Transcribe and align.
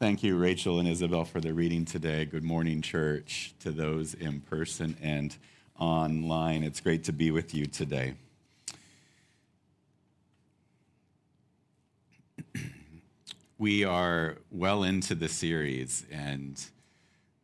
Thank 0.00 0.22
you, 0.22 0.38
Rachel 0.38 0.78
and 0.78 0.86
Isabel, 0.86 1.24
for 1.24 1.40
the 1.40 1.52
reading 1.52 1.84
today. 1.84 2.24
Good 2.24 2.44
morning, 2.44 2.82
church, 2.82 3.52
to 3.58 3.72
those 3.72 4.14
in 4.14 4.40
person 4.42 4.96
and 5.02 5.36
online. 5.76 6.62
It's 6.62 6.78
great 6.78 7.02
to 7.04 7.12
be 7.12 7.32
with 7.32 7.52
you 7.52 7.66
today. 7.66 8.14
we 13.58 13.82
are 13.82 14.36
well 14.52 14.84
into 14.84 15.16
the 15.16 15.28
series, 15.28 16.06
and 16.12 16.64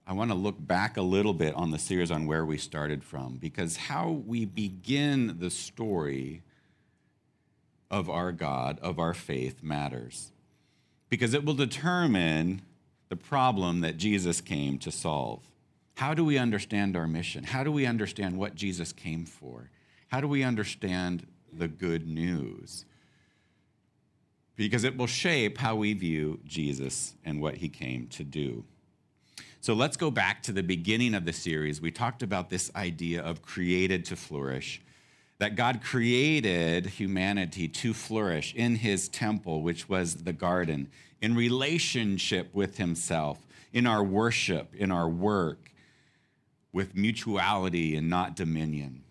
I 0.07 0.13
want 0.13 0.31
to 0.31 0.37
look 0.37 0.65
back 0.65 0.97
a 0.97 1.03
little 1.03 1.35
bit 1.35 1.57
on 1.57 1.73
the 1.73 1.79
series 1.81 2.13
on 2.13 2.25
where 2.29 2.45
we 2.47 2.57
started 2.57 3.03
from, 3.03 3.35
because 3.35 3.77
how 3.77 4.11
we 4.11 4.45
begin 4.45 5.41
the 5.41 5.51
story 5.51 6.45
of 7.91 8.09
our 8.09 8.31
God, 8.31 8.79
of 8.79 9.01
our 9.01 9.13
faith, 9.13 9.61
matters 9.61 10.31
because 11.15 11.33
it 11.33 11.45
will 11.45 11.55
determine 11.55 12.61
the 13.09 13.15
problem 13.15 13.83
that 13.83 13.97
Jesus 13.97 14.41
came 14.41 14.79
to 14.79 14.91
solve. 14.91 15.49
How 15.95 16.13
do 16.13 16.25
we 16.25 16.39
understand 16.39 16.97
our 16.97 17.07
mission? 17.07 17.45
How 17.45 17.63
do 17.63 17.71
we 17.71 17.87
understand 17.87 18.37
what 18.37 18.57
Jesus 18.57 18.93
came 18.93 19.25
for? 19.25 19.71
How 20.09 20.21
do 20.21 20.27
we 20.27 20.43
understand 20.43 21.25
the 21.53 21.69
good 21.69 22.09
news? 22.09 22.85
Because 24.57 24.83
it 24.83 24.97
will 24.97 25.07
shape 25.07 25.59
how 25.59 25.77
we 25.77 25.93
view 25.93 26.41
Jesus 26.45 27.15
and 27.25 27.41
what 27.41 27.59
he 27.59 27.69
came 27.69 28.09
to 28.09 28.25
do. 28.25 28.65
So 29.61 29.73
let's 29.73 29.97
go 29.97 30.11
back 30.11 30.43
to 30.43 30.53
the 30.53 30.65
beginning 30.65 31.15
of 31.15 31.27
the 31.27 31.33
series. 31.33 31.81
We 31.81 31.93
talked 31.93 32.25
about 32.25 32.51
this 32.51 32.73
idea 32.75 33.23
of 33.23 33.41
created 33.41 34.05
to 34.07 34.17
flourish 34.17 34.83
that 35.39 35.57
God 35.57 35.83
created 35.83 36.87
humanity 36.87 37.69
to 37.69 37.93
flourish 37.93 38.55
in 38.55 38.77
his 38.77 39.09
temple, 39.09 39.63
which 39.63 39.89
was 39.89 40.17
the 40.25 40.33
garden, 40.33 40.89
in 41.21 41.35
relationship 41.35 42.55
with 42.55 42.77
himself, 42.77 43.39
in 43.73 43.87
our 43.87 44.03
worship, 44.03 44.75
in 44.75 44.91
our 44.91 45.09
work, 45.09 45.73
with 46.73 46.95
mutuality 46.95 47.97
and 47.97 48.09
not 48.09 48.37
dominion. 48.37 49.03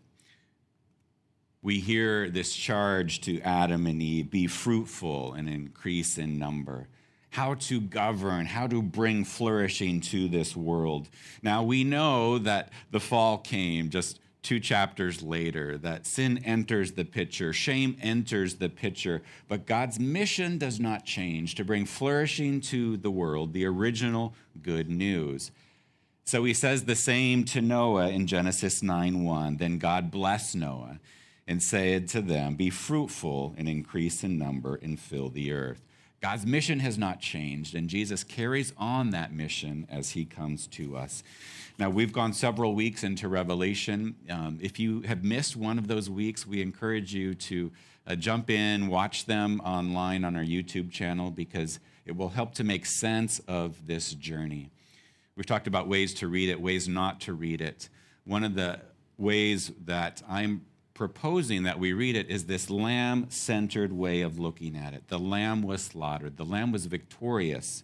We 1.62 1.80
hear 1.80 2.30
this 2.30 2.54
charge 2.54 3.22
to 3.22 3.40
Adam 3.42 3.88
and 3.88 4.02
Eve 4.02 4.30
be 4.30 4.48
fruitful 4.48 5.34
and 5.34 5.50
increase 5.50 6.18
in 6.18 6.38
number 6.38 6.88
how 7.34 7.56
to 7.56 7.82
govern, 7.82 8.46
how 8.46 8.68
to 8.68 8.80
bring 8.80 9.26
flourishing 9.26 10.00
to 10.00 10.28
this 10.28 10.56
world. 10.56 11.10
Now, 11.42 11.64
we 11.64 11.84
know 11.84 12.38
that 12.38 12.72
the 12.92 13.00
fall 13.00 13.40
came 13.40 13.90
just 13.90 14.20
two 14.44 14.60
chapters 14.60 15.24
later 15.24 15.78
that 15.80 16.06
sin 16.06 16.38
enters 16.46 16.92
the 16.92 17.06
picture, 17.06 17.54
shame 17.54 17.98
enters 18.02 18.56
the 18.56 18.70
picture, 18.70 19.24
but 19.48 19.66
God's 19.66 20.00
mission 20.00 20.58
does 20.58 20.80
not 20.80 21.06
change 21.06 21.56
to 21.56 21.66
bring 21.66 21.86
flourishing 21.86 22.62
to 22.62 22.98
the 22.98 23.10
world, 23.10 23.54
the 23.54 23.66
original 23.66 24.34
good 24.62 24.90
news. 24.90 25.52
So 26.26 26.44
he 26.44 26.54
says 26.54 26.86
the 26.86 26.96
same 26.96 27.44
to 27.46 27.62
Noah 27.62 28.10
in 28.10 28.28
Genesis 28.28 28.84
9 28.84 29.24
1. 29.24 29.58
Then 29.58 29.78
God 29.78 30.12
blessed 30.12 30.56
Noah 30.56 31.00
and 31.48 31.62
said 31.62 32.08
to 32.10 32.22
them, 32.22 32.56
Be 32.56 32.70
fruitful 32.70 33.56
and 33.58 33.68
increase 33.68 34.24
in 34.24 34.38
number 34.38 34.76
and 34.76 35.00
fill 35.00 35.30
the 35.30 35.52
earth. 35.52 35.82
God's 36.24 36.46
mission 36.46 36.80
has 36.80 36.98
not 36.98 37.20
changed, 37.20 37.76
and 37.76 37.90
Jesus 37.90 38.24
carries 38.24 38.72
on 38.78 39.10
that 39.10 39.34
mission 39.34 39.86
as 39.92 40.12
he 40.12 40.24
comes 40.24 40.68
to 40.68 40.96
us. 40.96 41.22
Now, 41.78 41.90
we've 41.90 42.14
gone 42.14 42.32
several 42.32 42.76
weeks 42.76 43.04
into 43.04 43.28
Revelation. 43.28 44.16
Um, 44.30 44.58
if 44.62 44.80
you 44.80 45.02
have 45.02 45.26
missed 45.26 45.58
one 45.58 45.78
of 45.78 45.90
those 45.90 46.10
weeks, 46.10 46.48
we 46.48 46.62
encourage 46.62 47.14
you 47.14 47.36
to 47.36 47.74
uh, 48.08 48.16
jump 48.16 48.50
in, 48.50 48.88
watch 48.88 49.26
them 49.26 49.60
online 49.66 50.24
on 50.24 50.38
our 50.38 50.46
YouTube 50.46 50.92
channel 50.92 51.30
because 51.30 51.82
it 52.06 52.16
will 52.16 52.30
help 52.30 52.54
to 52.54 52.64
make 52.64 52.86
sense 52.86 53.40
of 53.46 53.86
this 53.86 54.14
journey. 54.14 54.70
We've 55.36 55.46
talked 55.46 55.68
about 55.68 55.90
ways 55.90 56.14
to 56.16 56.30
read 56.30 56.48
it, 56.48 56.62
ways 56.62 56.88
not 56.88 57.20
to 57.22 57.34
read 57.34 57.60
it. 57.60 57.90
One 58.24 58.46
of 58.46 58.56
the 58.56 58.80
ways 59.18 59.74
that 59.84 60.24
I'm 60.30 60.62
proposing 61.04 61.64
that 61.64 61.78
we 61.78 61.92
read 61.92 62.16
it 62.16 62.30
is 62.30 62.46
this 62.46 62.70
lamb 62.70 63.26
centered 63.30 63.92
way 63.92 64.22
of 64.22 64.40
looking 64.40 64.78
at 64.78 64.94
it. 64.94 65.06
The 65.10 65.20
lamb 65.20 65.62
was 65.62 65.84
slaughtered, 65.84 66.38
the 66.38 66.46
lamb 66.46 66.72
was 66.72 66.86
victorious, 66.86 67.84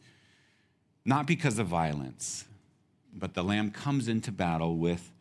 not 1.04 1.28
because 1.28 1.60
of 1.60 1.68
violence, 1.68 2.46
but 3.14 3.34
the 3.34 3.44
Lamb 3.44 3.72
comes 3.72 4.08
into 4.08 4.32
battle 4.32 4.78
with 4.78 5.12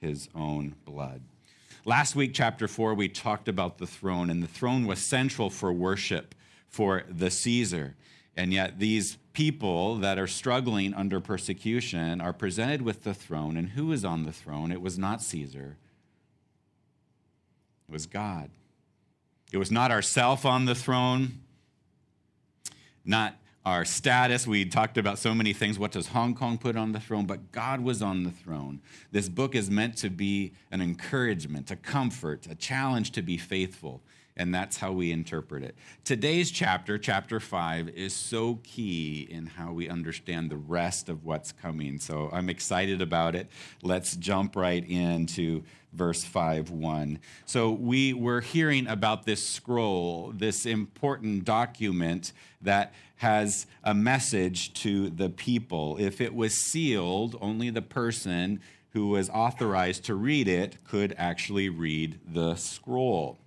his 0.00 0.28
own 0.36 0.76
blood. 0.84 1.20
Last 1.84 2.14
week, 2.14 2.30
chapter 2.32 2.68
4, 2.68 2.94
we 2.94 3.08
talked 3.08 3.48
about 3.48 3.78
the 3.78 3.88
throne, 3.88 4.30
and 4.30 4.40
the 4.40 4.46
throne 4.46 4.86
was 4.86 5.00
central 5.00 5.50
for 5.50 5.72
worship 5.72 6.36
for 6.68 7.02
the 7.08 7.28
Caesar. 7.28 7.96
And 8.36 8.52
yet, 8.52 8.78
these 8.78 9.18
people 9.32 9.96
that 9.96 10.16
are 10.16 10.28
struggling 10.28 10.94
under 10.94 11.18
persecution 11.18 12.20
are 12.20 12.32
presented 12.32 12.82
with 12.82 13.02
the 13.02 13.14
throne. 13.14 13.56
And 13.56 13.70
who 13.70 13.90
is 13.90 14.04
on 14.04 14.22
the 14.22 14.32
throne? 14.32 14.70
It 14.70 14.80
was 14.80 14.96
not 14.96 15.22
Caesar, 15.22 15.76
it 17.88 17.92
was 17.92 18.06
God. 18.06 18.50
It 19.52 19.56
was 19.56 19.70
not 19.70 19.90
ourself 19.90 20.44
on 20.44 20.66
the 20.66 20.74
throne, 20.74 21.40
not 23.04 23.36
our 23.64 23.84
status. 23.84 24.46
We 24.46 24.64
talked 24.64 24.98
about 24.98 25.18
so 25.18 25.34
many 25.34 25.52
things. 25.52 25.78
What 25.78 25.92
does 25.92 26.08
Hong 26.08 26.34
Kong 26.34 26.58
put 26.58 26.76
on 26.76 26.92
the 26.92 27.00
throne? 27.00 27.26
But 27.26 27.50
God 27.52 27.80
was 27.80 28.02
on 28.02 28.24
the 28.24 28.30
throne. 28.30 28.80
This 29.10 29.28
book 29.28 29.54
is 29.54 29.70
meant 29.70 29.96
to 29.98 30.10
be 30.10 30.52
an 30.70 30.80
encouragement, 30.80 31.70
a 31.70 31.76
comfort, 31.76 32.46
a 32.50 32.54
challenge 32.54 33.12
to 33.12 33.22
be 33.22 33.36
faithful. 33.36 34.02
And 34.36 34.54
that's 34.54 34.76
how 34.76 34.92
we 34.92 35.10
interpret 35.10 35.64
it. 35.64 35.74
Today's 36.04 36.52
chapter, 36.52 36.96
chapter 36.96 37.40
five, 37.40 37.88
is 37.88 38.14
so 38.14 38.60
key 38.62 39.26
in 39.28 39.46
how 39.46 39.72
we 39.72 39.88
understand 39.88 40.48
the 40.48 40.56
rest 40.56 41.08
of 41.08 41.24
what's 41.24 41.50
coming. 41.50 41.98
So 41.98 42.30
I'm 42.32 42.48
excited 42.48 43.02
about 43.02 43.34
it. 43.34 43.48
Let's 43.82 44.14
jump 44.14 44.54
right 44.54 44.88
into 44.88 45.64
verse 45.92 46.24
5 46.24 46.70
1. 46.70 47.18
So 47.46 47.70
we 47.70 48.12
were 48.12 48.40
hearing 48.40 48.86
about 48.86 49.24
this 49.24 49.46
scroll, 49.46 50.32
this 50.34 50.66
important 50.66 51.44
document 51.44 52.32
that 52.62 52.92
has 53.16 53.66
a 53.82 53.94
message 53.94 54.72
to 54.74 55.10
the 55.10 55.28
people. 55.28 55.96
If 55.98 56.20
it 56.20 56.34
was 56.34 56.54
sealed, 56.54 57.36
only 57.40 57.70
the 57.70 57.82
person 57.82 58.60
who 58.90 59.08
was 59.08 59.28
authorized 59.30 60.04
to 60.04 60.14
read 60.14 60.48
it 60.48 60.78
could 60.84 61.14
actually 61.18 61.68
read 61.68 62.18
the 62.26 62.54
scroll. 62.56 63.38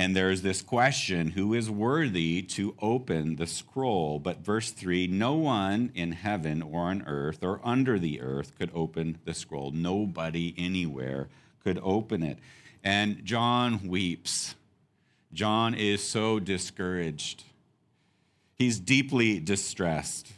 And 0.00 0.16
there's 0.16 0.40
this 0.40 0.62
question 0.62 1.32
who 1.32 1.52
is 1.52 1.68
worthy 1.68 2.40
to 2.40 2.74
open 2.80 3.36
the 3.36 3.46
scroll? 3.46 4.18
But 4.18 4.38
verse 4.38 4.70
3 4.70 5.06
no 5.08 5.34
one 5.34 5.92
in 5.94 6.12
heaven 6.12 6.62
or 6.62 6.84
on 6.84 7.02
earth 7.06 7.44
or 7.44 7.60
under 7.62 7.98
the 7.98 8.22
earth 8.22 8.56
could 8.58 8.70
open 8.72 9.18
the 9.26 9.34
scroll. 9.34 9.72
Nobody 9.72 10.54
anywhere 10.56 11.28
could 11.62 11.78
open 11.82 12.22
it. 12.22 12.38
And 12.82 13.26
John 13.26 13.88
weeps. 13.88 14.54
John 15.34 15.74
is 15.74 16.02
so 16.02 16.40
discouraged. 16.40 17.44
He's 18.56 18.80
deeply 18.80 19.38
distressed. 19.38 20.32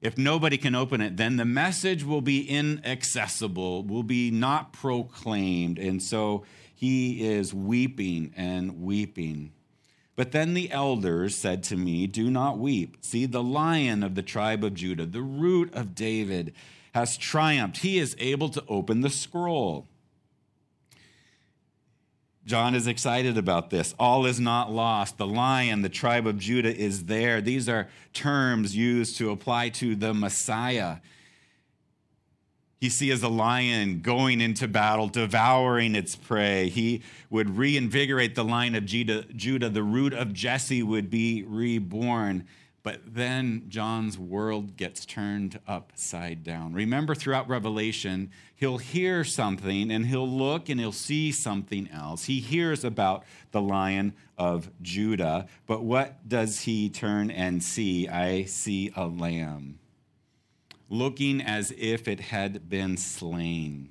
If 0.00 0.16
nobody 0.16 0.56
can 0.56 0.74
open 0.74 1.02
it, 1.02 1.18
then 1.18 1.36
the 1.36 1.44
message 1.44 2.02
will 2.02 2.22
be 2.22 2.48
inaccessible, 2.48 3.84
will 3.84 4.04
be 4.04 4.30
not 4.30 4.72
proclaimed. 4.72 5.78
And 5.78 6.02
so 6.02 6.46
he 6.80 7.28
is 7.28 7.52
weeping 7.52 8.32
and 8.38 8.80
weeping. 8.80 9.52
But 10.16 10.32
then 10.32 10.54
the 10.54 10.72
elders 10.72 11.34
said 11.34 11.62
to 11.64 11.76
me, 11.76 12.06
Do 12.06 12.30
not 12.30 12.56
weep. 12.56 12.96
See, 13.02 13.26
the 13.26 13.42
lion 13.42 14.02
of 14.02 14.14
the 14.14 14.22
tribe 14.22 14.64
of 14.64 14.72
Judah, 14.72 15.04
the 15.04 15.20
root 15.20 15.74
of 15.74 15.94
David, 15.94 16.54
has 16.94 17.18
triumphed. 17.18 17.82
He 17.82 17.98
is 17.98 18.16
able 18.18 18.48
to 18.48 18.64
open 18.66 19.02
the 19.02 19.10
scroll. 19.10 19.88
John 22.46 22.74
is 22.74 22.86
excited 22.86 23.36
about 23.36 23.68
this. 23.68 23.94
All 23.98 24.24
is 24.24 24.40
not 24.40 24.72
lost. 24.72 25.18
The 25.18 25.26
lion, 25.26 25.82
the 25.82 25.90
tribe 25.90 26.26
of 26.26 26.38
Judah, 26.38 26.74
is 26.74 27.04
there. 27.04 27.42
These 27.42 27.68
are 27.68 27.90
terms 28.14 28.74
used 28.74 29.18
to 29.18 29.32
apply 29.32 29.68
to 29.68 29.94
the 29.94 30.14
Messiah. 30.14 30.96
He 32.80 32.88
sees 32.88 33.22
a 33.22 33.28
lion 33.28 34.00
going 34.00 34.40
into 34.40 34.66
battle, 34.66 35.08
devouring 35.08 35.94
its 35.94 36.16
prey. 36.16 36.70
He 36.70 37.02
would 37.28 37.58
reinvigorate 37.58 38.34
the 38.34 38.44
line 38.44 38.74
of 38.74 38.86
Judah. 38.86 39.68
The 39.68 39.82
root 39.82 40.14
of 40.14 40.32
Jesse 40.32 40.82
would 40.82 41.10
be 41.10 41.42
reborn. 41.42 42.46
But 42.82 43.14
then 43.14 43.64
John's 43.68 44.18
world 44.18 44.78
gets 44.78 45.04
turned 45.04 45.60
upside 45.68 46.42
down. 46.42 46.72
Remember, 46.72 47.14
throughout 47.14 47.46
Revelation, 47.50 48.30
he'll 48.56 48.78
hear 48.78 49.24
something 49.24 49.90
and 49.90 50.06
he'll 50.06 50.26
look 50.26 50.70
and 50.70 50.80
he'll 50.80 50.90
see 50.90 51.32
something 51.32 51.90
else. 51.92 52.24
He 52.24 52.40
hears 52.40 52.82
about 52.82 53.24
the 53.50 53.60
lion 53.60 54.14
of 54.38 54.70
Judah, 54.80 55.48
but 55.66 55.84
what 55.84 56.26
does 56.26 56.60
he 56.60 56.88
turn 56.88 57.30
and 57.30 57.62
see? 57.62 58.08
I 58.08 58.44
see 58.44 58.90
a 58.96 59.06
lamb 59.06 59.79
looking 60.90 61.40
as 61.40 61.72
if 61.78 62.06
it 62.06 62.20
had 62.20 62.68
been 62.68 62.98
slain. 62.98 63.88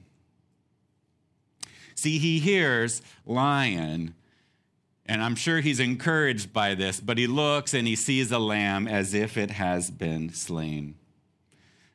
See, 1.95 2.19
he 2.19 2.39
hears 2.39 3.01
lion, 3.25 4.13
And 5.05 5.23
I'm 5.23 5.35
sure 5.35 5.59
he's 5.59 5.79
encouraged 5.79 6.53
by 6.53 6.75
this, 6.75 6.99
but 6.99 7.17
he 7.17 7.25
looks 7.25 7.73
and 7.73 7.87
he 7.87 7.95
sees 7.95 8.31
a 8.31 8.37
lamb 8.37 8.87
as 8.87 9.15
if 9.15 9.37
it 9.37 9.49
has 9.49 9.89
been 9.89 10.31
slain. 10.31 10.95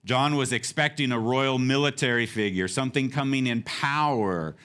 John 0.04 0.34
was 0.34 0.52
expecting 0.52 1.12
a 1.12 1.18
royal 1.18 1.58
military 1.58 2.26
figure, 2.26 2.66
something 2.66 3.10
coming 3.10 3.46
in 3.46 3.62
power, 3.62 4.56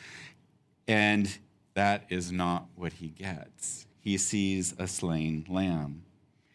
and 0.88 1.38
that 1.76 2.06
is 2.10 2.32
not 2.32 2.66
what 2.76 2.94
he 2.94 3.10
gets. 3.10 3.86
He 4.02 4.18
sees 4.18 4.74
a 4.78 4.88
slain 4.88 5.46
lamb. 5.48 6.04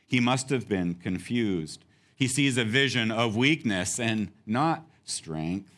He 0.07 0.21
must 0.21 0.51
have 0.51 0.69
been 0.69 0.95
confused. 0.95 1.85
He 2.25 2.29
sees 2.29 2.57
a 2.57 2.65
vision 2.65 3.11
of 3.11 3.37
weakness 3.37 4.01
and 4.01 4.33
not 4.47 4.87
strength. 5.05 5.71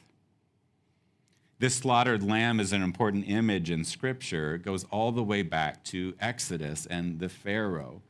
This 1.59 1.75
slaughtered 1.75 2.23
lamb 2.23 2.61
is 2.61 2.73
an 2.73 2.85
important 2.85 3.29
image 3.29 3.69
in 3.69 3.85
Scripture. 3.85 4.55
It 4.55 4.63
goes 4.63 4.85
all 4.93 5.11
the 5.11 5.25
way 5.25 5.43
back 5.43 5.83
to 5.87 6.15
Exodus 6.21 6.87
and 6.87 7.19
the 7.19 7.29
Pharaoh. 7.29 8.01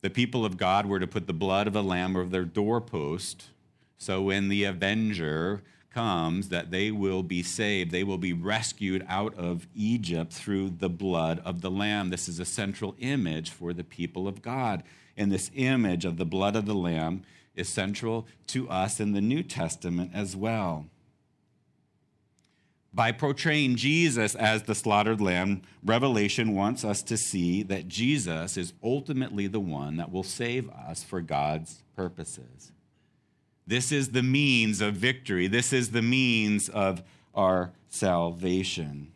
The 0.00 0.10
people 0.10 0.44
of 0.44 0.56
God 0.56 0.86
were 0.86 0.98
to 0.98 1.06
put 1.06 1.28
the 1.28 1.32
blood 1.32 1.68
of 1.68 1.76
a 1.76 1.80
lamb 1.80 2.16
over 2.16 2.28
their 2.28 2.44
doorpost, 2.44 3.50
so 3.98 4.20
when 4.20 4.48
the 4.48 4.64
avenger 4.64 5.62
comes, 5.90 6.48
that 6.48 6.70
they 6.70 6.90
will 6.90 7.22
be 7.22 7.42
saved. 7.42 7.90
They 7.90 8.04
will 8.04 8.18
be 8.18 8.32
rescued 8.32 9.04
out 9.08 9.34
of 9.36 9.66
Egypt 9.74 10.32
through 10.32 10.70
the 10.70 10.88
blood 10.88 11.40
of 11.44 11.60
the 11.60 11.70
lamb. 11.70 12.10
This 12.10 12.28
is 12.28 12.38
a 12.38 12.44
central 12.44 12.94
image 12.98 13.50
for 13.50 13.72
the 13.72 13.84
people 13.84 14.28
of 14.28 14.42
God. 14.42 14.82
And 15.16 15.32
this 15.32 15.50
image 15.54 16.04
of 16.04 16.16
the 16.16 16.26
blood 16.26 16.56
of 16.56 16.66
the 16.66 16.74
lamb 16.74 17.22
is 17.54 17.68
central 17.68 18.26
to 18.48 18.68
us 18.68 19.00
in 19.00 19.12
the 19.12 19.20
New 19.20 19.42
Testament 19.42 20.12
as 20.14 20.36
well 20.36 20.86
by 22.98 23.12
portraying 23.12 23.76
Jesus 23.76 24.34
as 24.34 24.64
the 24.64 24.74
slaughtered 24.74 25.20
lamb, 25.20 25.62
Revelation 25.84 26.54
wants 26.54 26.84
us 26.84 27.02
to 27.02 27.16
see 27.16 27.62
that 27.62 27.86
Jesus 27.86 28.56
is 28.56 28.72
ultimately 28.82 29.46
the 29.46 29.60
one 29.60 29.98
that 29.98 30.10
will 30.10 30.22
save 30.24 30.68
us 30.70 31.04
for 31.04 31.20
God's 31.20 31.82
purposes. 31.94 32.72
This 33.68 33.92
is 33.92 34.12
the 34.12 34.22
means 34.22 34.80
of 34.80 34.94
victory, 34.94 35.46
this 35.46 35.74
is 35.74 35.90
the 35.90 36.00
means 36.00 36.70
of 36.70 37.02
our 37.34 37.72
salvation. 37.90 39.12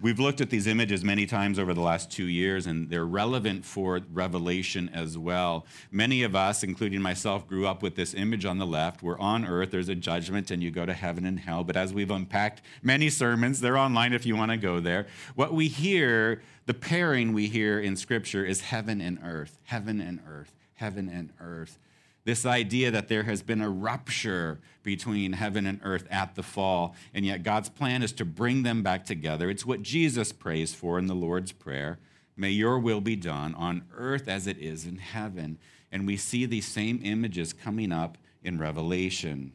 We've 0.00 0.18
looked 0.18 0.40
at 0.40 0.48
these 0.48 0.66
images 0.66 1.04
many 1.04 1.26
times 1.26 1.58
over 1.58 1.74
the 1.74 1.82
last 1.82 2.10
two 2.10 2.24
years, 2.28 2.66
and 2.66 2.88
they're 2.88 3.04
relevant 3.04 3.66
for 3.66 4.00
Revelation 4.10 4.88
as 4.94 5.18
well. 5.18 5.66
Many 5.90 6.22
of 6.22 6.34
us, 6.34 6.62
including 6.62 7.02
myself, 7.02 7.46
grew 7.46 7.66
up 7.66 7.82
with 7.82 7.94
this 7.94 8.14
image 8.14 8.46
on 8.46 8.56
the 8.58 8.66
left 8.66 9.02
We're 9.02 9.18
on 9.18 9.44
earth 9.44 9.70
there's 9.70 9.90
a 9.90 9.94
judgment 9.94 10.50
and 10.50 10.62
you 10.62 10.70
go 10.70 10.86
to 10.86 10.94
heaven 10.94 11.26
and 11.26 11.40
hell. 11.40 11.64
But 11.64 11.76
as 11.76 11.92
we've 11.92 12.10
unpacked 12.10 12.62
many 12.82 13.10
sermons, 13.10 13.60
they're 13.60 13.76
online 13.76 14.14
if 14.14 14.24
you 14.24 14.34
want 14.34 14.52
to 14.52 14.56
go 14.56 14.80
there. 14.80 15.08
What 15.34 15.52
we 15.52 15.68
hear, 15.68 16.40
the 16.64 16.74
pairing 16.74 17.34
we 17.34 17.48
hear 17.48 17.80
in 17.80 17.96
Scripture 17.96 18.46
is 18.46 18.62
heaven 18.62 19.02
and 19.02 19.18
earth, 19.22 19.58
heaven 19.64 20.00
and 20.00 20.20
earth, 20.26 20.54
heaven 20.76 21.10
and 21.10 21.30
earth. 21.38 21.78
This 22.28 22.44
idea 22.44 22.90
that 22.90 23.08
there 23.08 23.22
has 23.22 23.42
been 23.42 23.62
a 23.62 23.70
rupture 23.70 24.60
between 24.82 25.32
heaven 25.32 25.64
and 25.64 25.80
earth 25.82 26.06
at 26.10 26.34
the 26.34 26.42
fall, 26.42 26.94
and 27.14 27.24
yet 27.24 27.42
God's 27.42 27.70
plan 27.70 28.02
is 28.02 28.12
to 28.12 28.26
bring 28.26 28.64
them 28.64 28.82
back 28.82 29.06
together. 29.06 29.48
It's 29.48 29.64
what 29.64 29.80
Jesus 29.80 30.30
prays 30.30 30.74
for 30.74 30.98
in 30.98 31.06
the 31.06 31.14
Lord's 31.14 31.52
Prayer. 31.52 31.98
May 32.36 32.50
your 32.50 32.80
will 32.80 33.00
be 33.00 33.16
done 33.16 33.54
on 33.54 33.86
earth 33.96 34.28
as 34.28 34.46
it 34.46 34.58
is 34.58 34.84
in 34.84 34.98
heaven. 34.98 35.56
And 35.90 36.06
we 36.06 36.18
see 36.18 36.44
these 36.44 36.66
same 36.66 37.00
images 37.02 37.54
coming 37.54 37.92
up 37.92 38.18
in 38.42 38.58
Revelation. 38.58 39.52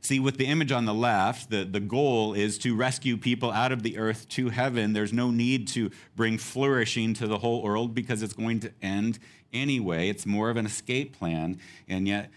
See, 0.00 0.20
with 0.20 0.36
the 0.36 0.46
image 0.46 0.70
on 0.70 0.84
the 0.84 0.94
left, 0.94 1.48
the, 1.50 1.64
the 1.64 1.80
goal 1.80 2.34
is 2.34 2.58
to 2.58 2.76
rescue 2.76 3.16
people 3.16 3.50
out 3.50 3.72
of 3.72 3.82
the 3.82 3.96
earth 3.96 4.28
to 4.28 4.50
heaven. 4.50 4.92
There's 4.92 5.14
no 5.14 5.30
need 5.30 5.66
to 5.68 5.90
bring 6.14 6.36
flourishing 6.36 7.14
to 7.14 7.26
the 7.26 7.38
whole 7.38 7.62
world 7.62 7.94
because 7.94 8.22
it's 8.22 8.34
going 8.34 8.60
to 8.60 8.72
end 8.82 9.18
anyway. 9.54 10.08
It's 10.08 10.26
more 10.26 10.50
of 10.50 10.56
an 10.56 10.66
escape 10.66 11.16
plan. 11.16 11.58
And 11.88 12.06
yet, 12.06 12.30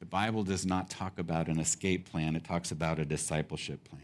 the 0.00 0.06
Bible 0.06 0.44
does 0.44 0.66
not 0.66 0.90
talk 0.90 1.18
about 1.18 1.48
an 1.48 1.58
escape 1.58 2.10
plan, 2.10 2.36
it 2.36 2.44
talks 2.44 2.70
about 2.70 2.98
a 2.98 3.04
discipleship 3.04 3.88
plan. 3.88 4.02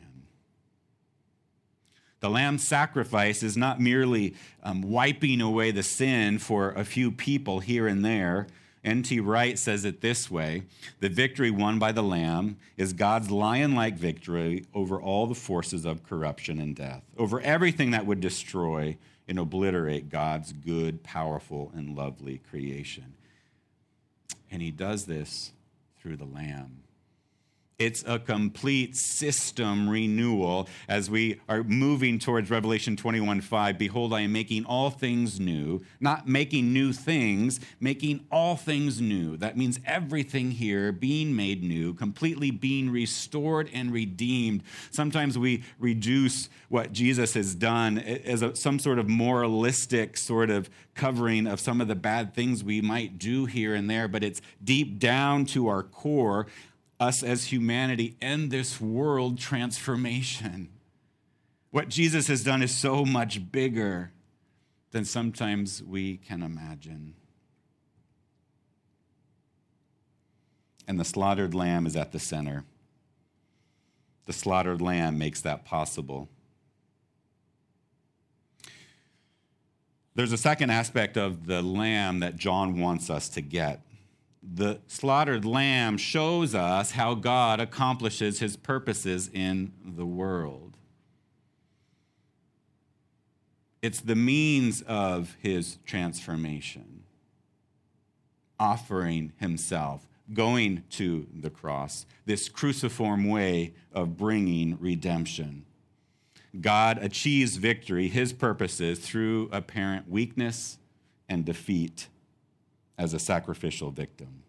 The 2.20 2.30
lamb 2.30 2.56
sacrifice 2.56 3.42
is 3.42 3.54
not 3.54 3.80
merely 3.80 4.34
um, 4.62 4.80
wiping 4.80 5.42
away 5.42 5.72
the 5.72 5.82
sin 5.82 6.38
for 6.38 6.70
a 6.70 6.82
few 6.82 7.12
people 7.12 7.60
here 7.60 7.86
and 7.86 8.02
there. 8.02 8.46
N.T. 8.82 9.20
Wright 9.20 9.58
says 9.58 9.84
it 9.84 10.00
this 10.00 10.30
way 10.30 10.62
The 11.00 11.10
victory 11.10 11.50
won 11.50 11.78
by 11.78 11.92
the 11.92 12.02
Lamb 12.02 12.56
is 12.78 12.92
God's 12.92 13.30
lion 13.30 13.74
like 13.74 13.96
victory 13.96 14.64
over 14.74 15.00
all 15.00 15.26
the 15.26 15.34
forces 15.34 15.84
of 15.84 16.02
corruption 16.02 16.58
and 16.58 16.74
death, 16.74 17.02
over 17.18 17.40
everything 17.42 17.90
that 17.90 18.06
would 18.06 18.20
destroy 18.20 18.96
and 19.26 19.38
obliterate 19.38 20.10
God's 20.10 20.52
good, 20.52 21.02
powerful, 21.02 21.72
and 21.74 21.96
lovely 21.96 22.38
creation. 22.38 23.14
And 24.50 24.60
he 24.60 24.70
does 24.70 25.06
this 25.06 25.52
through 25.98 26.16
the 26.16 26.24
Lamb. 26.24 26.82
It's 27.76 28.04
a 28.06 28.20
complete 28.20 28.96
system 28.96 29.90
renewal 29.90 30.68
as 30.88 31.10
we 31.10 31.40
are 31.48 31.64
moving 31.64 32.20
towards 32.20 32.48
Revelation 32.48 32.96
21 32.96 33.40
5. 33.40 33.78
Behold, 33.78 34.12
I 34.12 34.20
am 34.20 34.32
making 34.32 34.64
all 34.64 34.90
things 34.90 35.40
new, 35.40 35.82
not 35.98 36.28
making 36.28 36.72
new 36.72 36.92
things, 36.92 37.58
making 37.80 38.26
all 38.30 38.54
things 38.54 39.00
new. 39.00 39.36
That 39.36 39.56
means 39.56 39.80
everything 39.84 40.52
here 40.52 40.92
being 40.92 41.34
made 41.34 41.64
new, 41.64 41.94
completely 41.94 42.52
being 42.52 42.90
restored 42.90 43.68
and 43.74 43.92
redeemed. 43.92 44.62
Sometimes 44.92 45.36
we 45.36 45.64
reduce 45.80 46.48
what 46.68 46.92
Jesus 46.92 47.34
has 47.34 47.56
done 47.56 47.98
as 47.98 48.42
a, 48.42 48.54
some 48.54 48.78
sort 48.78 49.00
of 49.00 49.08
moralistic 49.08 50.16
sort 50.16 50.48
of 50.48 50.70
covering 50.94 51.48
of 51.48 51.58
some 51.58 51.80
of 51.80 51.88
the 51.88 51.96
bad 51.96 52.34
things 52.34 52.62
we 52.62 52.80
might 52.80 53.18
do 53.18 53.46
here 53.46 53.74
and 53.74 53.90
there, 53.90 54.06
but 54.06 54.22
it's 54.22 54.40
deep 54.62 55.00
down 55.00 55.44
to 55.44 55.66
our 55.66 55.82
core 55.82 56.46
us 57.00 57.22
as 57.22 57.46
humanity 57.46 58.16
and 58.20 58.50
this 58.50 58.80
world 58.80 59.38
transformation. 59.38 60.68
What 61.70 61.88
Jesus 61.88 62.28
has 62.28 62.44
done 62.44 62.62
is 62.62 62.74
so 62.74 63.04
much 63.04 63.50
bigger 63.50 64.12
than 64.92 65.04
sometimes 65.04 65.82
we 65.82 66.18
can 66.18 66.42
imagine. 66.42 67.14
And 70.86 71.00
the 71.00 71.04
slaughtered 71.04 71.54
lamb 71.54 71.86
is 71.86 71.96
at 71.96 72.12
the 72.12 72.20
center. 72.20 72.64
The 74.26 74.32
slaughtered 74.32 74.80
lamb 74.80 75.18
makes 75.18 75.40
that 75.40 75.64
possible. 75.64 76.28
There's 80.14 80.32
a 80.32 80.38
second 80.38 80.70
aspect 80.70 81.16
of 81.16 81.46
the 81.46 81.60
lamb 81.60 82.20
that 82.20 82.36
John 82.36 82.78
wants 82.78 83.10
us 83.10 83.28
to 83.30 83.40
get 83.40 83.83
the 84.52 84.80
slaughtered 84.86 85.44
lamb 85.44 85.96
shows 85.96 86.54
us 86.54 86.92
how 86.92 87.14
God 87.14 87.60
accomplishes 87.60 88.40
his 88.40 88.56
purposes 88.56 89.30
in 89.32 89.72
the 89.84 90.04
world. 90.04 90.76
It's 93.80 94.00
the 94.00 94.16
means 94.16 94.82
of 94.82 95.36
his 95.40 95.78
transformation, 95.86 97.04
offering 98.58 99.32
himself, 99.38 100.06
going 100.32 100.84
to 100.90 101.26
the 101.34 101.50
cross, 101.50 102.06
this 102.24 102.48
cruciform 102.48 103.28
way 103.28 103.74
of 103.92 104.16
bringing 104.16 104.78
redemption. 104.80 105.64
God 106.60 106.98
achieves 106.98 107.56
victory, 107.56 108.08
his 108.08 108.32
purposes, 108.32 108.98
through 109.00 109.48
apparent 109.52 110.08
weakness 110.08 110.78
and 111.28 111.44
defeat 111.44 112.08
as 112.98 113.14
a 113.14 113.18
sacrificial 113.18 113.90
victim. 113.90 114.42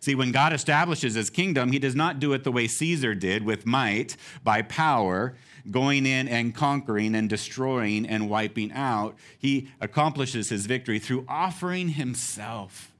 See, 0.00 0.14
when 0.14 0.32
God 0.32 0.54
establishes 0.54 1.14
his 1.14 1.28
kingdom, 1.28 1.72
he 1.72 1.78
does 1.78 1.94
not 1.94 2.20
do 2.20 2.32
it 2.32 2.42
the 2.42 2.52
way 2.52 2.66
Caesar 2.66 3.14
did 3.14 3.44
with 3.44 3.66
might, 3.66 4.16
by 4.42 4.62
power, 4.62 5.34
going 5.70 6.06
in 6.06 6.26
and 6.26 6.54
conquering 6.54 7.14
and 7.14 7.28
destroying 7.28 8.06
and 8.06 8.30
wiping 8.30 8.72
out. 8.72 9.16
He 9.38 9.68
accomplishes 9.78 10.48
his 10.48 10.64
victory 10.64 10.98
through 10.98 11.26
offering 11.28 11.90
himself 11.90 12.90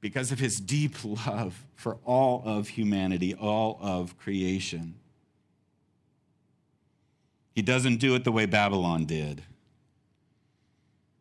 because 0.00 0.30
of 0.30 0.38
his 0.38 0.60
deep 0.60 0.94
love 1.02 1.64
for 1.74 1.96
all 2.04 2.42
of 2.44 2.68
humanity, 2.68 3.34
all 3.34 3.78
of 3.80 4.18
creation. 4.18 4.94
He 7.54 7.62
doesn't 7.62 7.96
do 7.96 8.14
it 8.14 8.24
the 8.24 8.32
way 8.32 8.44
Babylon 8.46 9.06
did. 9.06 9.42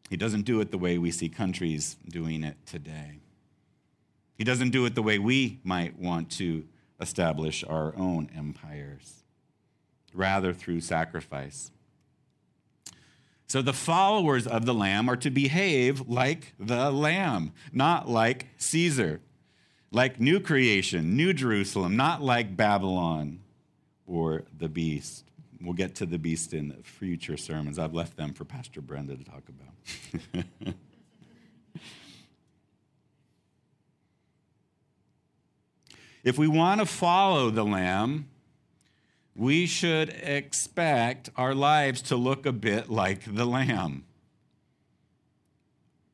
He 0.10 0.18
doesn't 0.18 0.44
do 0.44 0.62
it 0.62 0.72
the 0.72 0.78
way 0.78 0.98
we 0.98 1.12
see 1.12 1.30
countries 1.30 1.98
doing 2.08 2.44
it 2.44 2.58
today. 2.66 3.20
He 4.38 4.44
doesn't 4.44 4.70
do 4.70 4.86
it 4.86 4.96
the 4.96 5.02
way 5.02 5.20
we 5.20 5.60
might 5.64 6.00
want 6.00 6.30
to 6.32 6.66
establish 7.00 7.64
our 7.64 7.96
own 7.98 8.30
empires, 8.36 9.24
rather, 10.14 10.54
through 10.54 10.82
sacrifice. 10.82 11.72
So 13.48 13.62
the 13.62 13.74
followers 13.74 14.46
of 14.46 14.66
the 14.66 14.74
Lamb 14.74 15.10
are 15.10 15.16
to 15.18 15.30
behave 15.30 16.08
like 16.08 16.54
the 16.60 16.92
Lamb, 16.92 17.54
not 17.72 18.10
like 18.10 18.48
Caesar, 18.58 19.22
like 19.92 20.20
new 20.20 20.40
creation, 20.40 21.16
new 21.16 21.34
Jerusalem, 21.34 21.96
not 21.96 22.22
like 22.22 22.58
Babylon. 22.58 23.40
or 24.08 24.46
the 24.58 24.70
beast. 24.70 25.26
We'll 25.60 25.74
get 25.74 25.96
to 25.96 26.06
the 26.06 26.20
beast 26.20 26.54
in 26.54 26.72
future 26.84 27.38
sermons. 27.38 27.80
I've 27.80 27.94
left 27.94 28.16
them 28.16 28.34
for 28.34 28.46
Pastor 28.46 28.82
Brenda 28.82 29.16
to 29.16 29.24
talk 29.24 29.44
about. 29.50 30.44
if 36.24 36.38
we 36.38 36.48
want 36.48 36.80
to 36.82 36.86
follow 36.86 37.50
the 37.50 37.64
Lamb, 37.64 38.28
we 39.36 39.66
should 39.66 40.10
expect 40.10 41.30
our 41.36 41.56
lives 41.56 42.02
to 42.04 42.16
look 42.16 42.46
a 42.46 42.52
bit 42.52 42.90
like 42.90 43.24
the 43.34 43.46
Lamb 43.46 44.04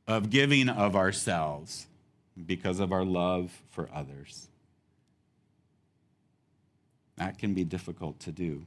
of 0.08 0.30
giving 0.30 0.70
of 0.70 0.96
ourselves 0.96 1.88
because 2.46 2.80
of 2.80 2.92
our 2.92 3.06
love 3.06 3.62
for 3.70 3.90
others. 3.94 4.48
That 7.18 7.38
can 7.38 7.54
be 7.54 7.64
difficult 7.64 8.20
to 8.22 8.32
do. 8.32 8.66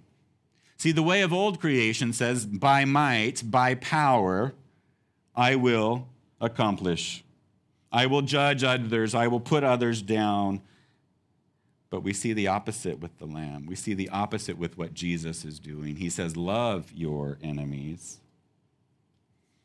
See, 0.77 0.93
the 0.93 1.03
way 1.03 1.23
of 1.23 1.33
old 1.33 1.61
creation 1.61 2.13
says, 2.13 2.45
by 2.45 2.85
might, 2.85 3.51
by 3.51 3.75
power, 3.75 4.53
I 5.35 5.57
will 5.57 6.09
accomplish. 6.41 7.25
I 7.91 8.07
will 8.07 8.23
judge 8.23 8.63
others. 8.63 9.15
I 9.15 9.27
will 9.29 9.41
put 9.41 9.65
others 9.65 10.03
down. 10.03 10.61
But 11.89 12.01
we 12.03 12.13
see 12.13 12.33
the 12.33 12.49
opposite 12.49 13.01
with 13.01 13.17
the 13.19 13.27
Lamb. 13.27 13.67
We 13.67 13.75
see 13.75 13.95
the 13.95 14.11
opposite 14.11 14.59
with 14.59 14.77
what 14.77 14.93
Jesus 14.93 15.45
is 15.45 15.59
doing. 15.59 15.97
He 15.97 16.11
says, 16.11 16.37
Love 16.37 16.93
your 16.93 17.39
enemies. 17.43 18.19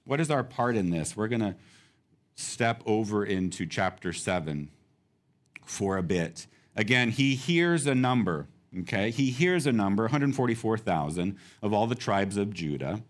What 0.05 0.19
is 0.19 0.31
our 0.31 0.43
part 0.43 0.75
in 0.75 0.91
this? 0.91 1.17
We're 1.17 1.27
going 1.27 1.41
to 1.41 1.55
step 2.35 2.83
over 2.85 3.25
into 3.25 3.65
chapter 3.65 4.13
7 4.13 4.69
for 5.65 5.97
a 5.97 6.03
bit. 6.03 6.47
Again, 6.75 7.11
he 7.11 7.35
hears 7.35 7.85
a 7.85 7.95
number. 7.95 8.47
Okay, 8.79 9.11
he 9.11 9.31
hears 9.31 9.67
a 9.67 9.71
number, 9.71 10.03
144,000 10.03 11.37
of 11.61 11.73
all 11.73 11.87
the 11.87 11.95
tribes 11.95 12.37
of 12.37 12.53
Judah, 12.53 13.01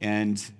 and 0.00 0.50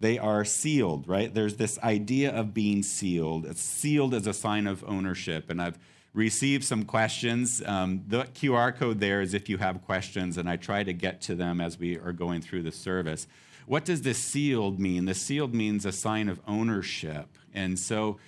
they 0.00 0.18
are 0.18 0.44
sealed, 0.44 1.06
right? 1.06 1.32
There's 1.32 1.56
this 1.56 1.78
idea 1.80 2.32
of 2.32 2.54
being 2.54 2.82
sealed. 2.82 3.46
It's 3.46 3.60
sealed 3.60 4.14
as 4.14 4.26
a 4.26 4.32
sign 4.32 4.66
of 4.66 4.82
ownership. 4.88 5.50
And 5.50 5.60
I've 5.60 5.78
received 6.14 6.64
some 6.64 6.84
questions. 6.84 7.62
Um, 7.64 8.02
the 8.08 8.24
QR 8.24 8.74
code 8.74 8.98
there 8.98 9.20
is 9.20 9.34
if 9.34 9.48
you 9.48 9.58
have 9.58 9.82
questions, 9.82 10.38
and 10.38 10.48
I 10.48 10.56
try 10.56 10.82
to 10.82 10.92
get 10.92 11.20
to 11.22 11.34
them 11.34 11.60
as 11.60 11.78
we 11.78 11.98
are 11.98 12.12
going 12.12 12.40
through 12.40 12.62
the 12.62 12.72
service. 12.72 13.26
What 13.66 13.84
does 13.84 14.02
this 14.02 14.18
sealed 14.18 14.80
mean? 14.80 15.04
The 15.04 15.14
sealed 15.14 15.54
means 15.54 15.84
a 15.84 15.92
sign 15.92 16.28
of 16.28 16.40
ownership. 16.48 17.28
And 17.54 17.78
so 17.78 18.18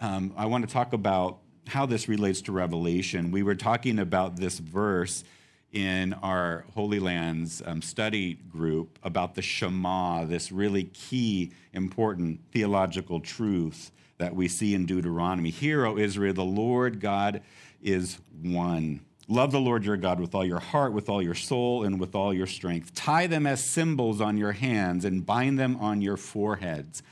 um, 0.00 0.32
I 0.36 0.46
want 0.46 0.66
to 0.66 0.72
talk 0.72 0.92
about 0.92 1.38
how 1.68 1.86
this 1.86 2.08
relates 2.08 2.40
to 2.42 2.52
Revelation. 2.52 3.30
We 3.30 3.42
were 3.42 3.54
talking 3.54 3.98
about 3.98 4.36
this 4.36 4.58
verse 4.58 5.24
in 5.72 6.12
our 6.14 6.64
Holy 6.74 7.00
Lands 7.00 7.62
um, 7.66 7.82
study 7.82 8.34
group 8.34 8.98
about 9.02 9.34
the 9.34 9.42
Shema, 9.42 10.24
this 10.24 10.50
really 10.52 10.84
key, 10.84 11.52
important 11.72 12.40
theological 12.52 13.20
truth 13.20 13.90
that 14.18 14.34
we 14.34 14.48
see 14.48 14.74
in 14.74 14.86
Deuteronomy. 14.86 15.50
Hear, 15.50 15.84
O 15.84 15.98
Israel, 15.98 16.34
the 16.34 16.44
Lord 16.44 17.00
God 17.00 17.42
is 17.82 18.18
one. 18.42 19.00
Love 19.28 19.50
the 19.50 19.60
Lord 19.60 19.84
your 19.84 19.96
God 19.96 20.20
with 20.20 20.34
all 20.34 20.44
your 20.44 20.60
heart, 20.60 20.92
with 20.92 21.08
all 21.08 21.20
your 21.20 21.34
soul, 21.34 21.84
and 21.84 21.98
with 21.98 22.14
all 22.14 22.32
your 22.32 22.46
strength. 22.46 22.94
Tie 22.94 23.26
them 23.26 23.46
as 23.46 23.62
symbols 23.62 24.20
on 24.20 24.38
your 24.38 24.52
hands 24.52 25.04
and 25.04 25.26
bind 25.26 25.58
them 25.58 25.76
on 25.76 26.00
your 26.00 26.16
foreheads. 26.16 27.02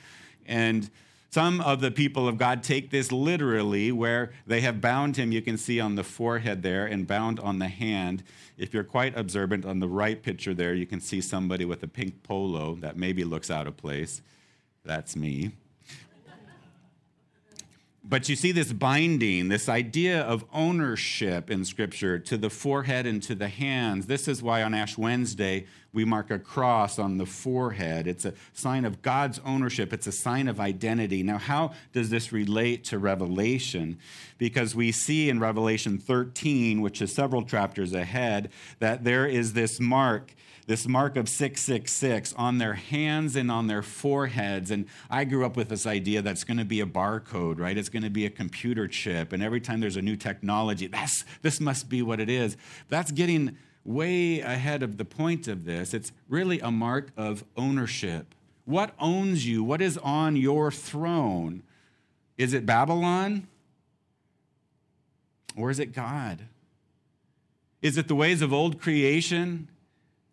And 0.47 0.89
some 1.35 1.61
of 1.63 1.81
the 1.81 1.91
people 1.91 2.29
of 2.29 2.39
God 2.39 2.63
take 2.63 2.91
this 2.91 3.11
literally, 3.11 3.91
where 3.91 4.31
they 4.47 4.61
have 4.61 4.81
bound 4.81 5.17
him, 5.17 5.33
you 5.33 5.43
can 5.43 5.57
see 5.57 5.81
on 5.81 5.97
the 5.97 6.05
forehead 6.05 6.63
there, 6.63 6.87
and 6.87 7.09
bound 7.09 7.41
on 7.41 7.59
the 7.59 7.67
hand. 7.67 8.23
If 8.57 8.73
you're 8.73 8.85
quite 8.85 9.19
observant 9.19 9.65
on 9.65 9.81
the 9.81 9.89
right 9.89 10.23
picture 10.23 10.55
there, 10.55 10.75
you 10.75 10.87
can 10.87 11.01
see 11.01 11.21
somebody 11.21 11.65
with 11.65 11.83
a 11.83 11.89
pink 11.89 12.23
polo 12.23 12.77
that 12.77 12.97
maybe 12.97 13.25
looks 13.25 13.51
out 13.51 13.67
of 13.67 13.77
place. 13.77 14.23
That's 14.85 15.17
me. 15.17 15.51
But 18.07 18.29
you 18.29 18.37
see 18.37 18.53
this 18.53 18.71
binding, 18.71 19.49
this 19.49 19.67
idea 19.67 20.21
of 20.21 20.45
ownership 20.53 21.51
in 21.51 21.65
Scripture 21.65 22.19
to 22.19 22.37
the 22.37 22.51
forehead 22.51 23.07
and 23.07 23.23
to 23.23 23.35
the 23.35 23.49
hands. 23.49 24.05
This 24.05 24.29
is 24.29 24.43
why 24.43 24.63
on 24.63 24.75
Ash 24.75 24.99
Wednesday 24.99 25.65
we 25.91 26.05
mark 26.05 26.31
a 26.31 26.39
cross 26.39 26.99
on 26.99 27.17
the 27.17 27.25
forehead. 27.25 28.07
It's 28.07 28.27
a 28.27 28.35
sign 28.53 28.85
of 28.85 29.01
God's 29.01 29.41
ownership, 29.47 29.95
it's 29.95 30.07
a 30.07 30.13
sign 30.13 30.49
of 30.49 30.61
identity. 30.61 31.23
Now, 31.23 31.39
how 31.39 31.73
does 31.95 32.11
this 32.11 32.31
relate 32.31 32.85
to 32.85 32.99
Revelation? 32.99 33.99
Because 34.37 34.75
we 34.75 34.93
see 34.93 35.31
in 35.31 35.41
Revelation 35.41 35.97
13, 35.97 36.83
which 36.83 37.01
is 37.01 37.11
several 37.11 37.43
chapters 37.43 37.95
ahead, 37.95 38.51
that 38.81 39.05
there 39.05 39.27
is 39.27 39.55
this 39.55 39.81
mark 39.81 40.35
this 40.67 40.87
mark 40.87 41.17
of 41.17 41.29
666 41.29 42.33
on 42.35 42.59
their 42.59 42.75
hands 42.75 43.37
and 43.37 43.51
on 43.51 43.67
their 43.67 43.83
foreheads. 43.83 44.71
And 44.71 44.87
I 45.11 45.25
grew 45.25 45.45
up 45.45 45.57
with 45.57 45.69
this 45.69 45.87
idea 45.87 46.23
that's 46.23 46.45
going 46.45 46.57
to 46.57 46.65
be 46.65 46.81
a 46.81 46.87
barcode, 46.87 47.59
right? 47.59 47.77
It's 47.77 47.89
going 47.95 48.03
to 48.03 48.11
be 48.11 48.27
a 48.27 48.31
computer 48.31 48.87
chip. 48.87 49.33
And 49.33 49.43
every 49.43 49.61
time 49.61 49.81
there's 49.81 49.97
a 49.97 50.03
new 50.03 50.17
technology, 50.17 50.89
that's, 50.89 51.25
this 51.41 51.61
must 51.61 51.89
be 51.89 52.03
what 52.03 52.21
it 52.21 52.29
is. 52.29 52.59
That's 52.91 53.11
getting 53.11 53.57
way 53.85 54.41
ahead 54.41 54.83
of 54.83 54.99
the 54.99 55.05
point 55.05 55.49
of 55.49 55.65
this. 55.65 55.95
It's 55.95 56.13
really 56.29 56.61
a 56.61 56.71
mark 56.71 57.11
of 57.17 57.45
ownership. 57.57 58.35
What 58.65 58.95
owns 58.99 59.47
you? 59.47 59.63
What 59.63 59.81
is 59.81 59.97
on 59.99 60.37
your 60.37 60.71
throne? 60.71 61.63
Is 62.37 62.53
it 62.53 62.67
Babylon? 62.67 63.47
Or 65.57 65.71
is 65.71 65.79
it 65.79 65.93
God? 65.93 66.41
Is 67.81 67.97
it 67.97 68.09
the 68.09 68.15
ways 68.15 68.43
of 68.43 68.53
old 68.53 68.81
creation? 68.81 69.69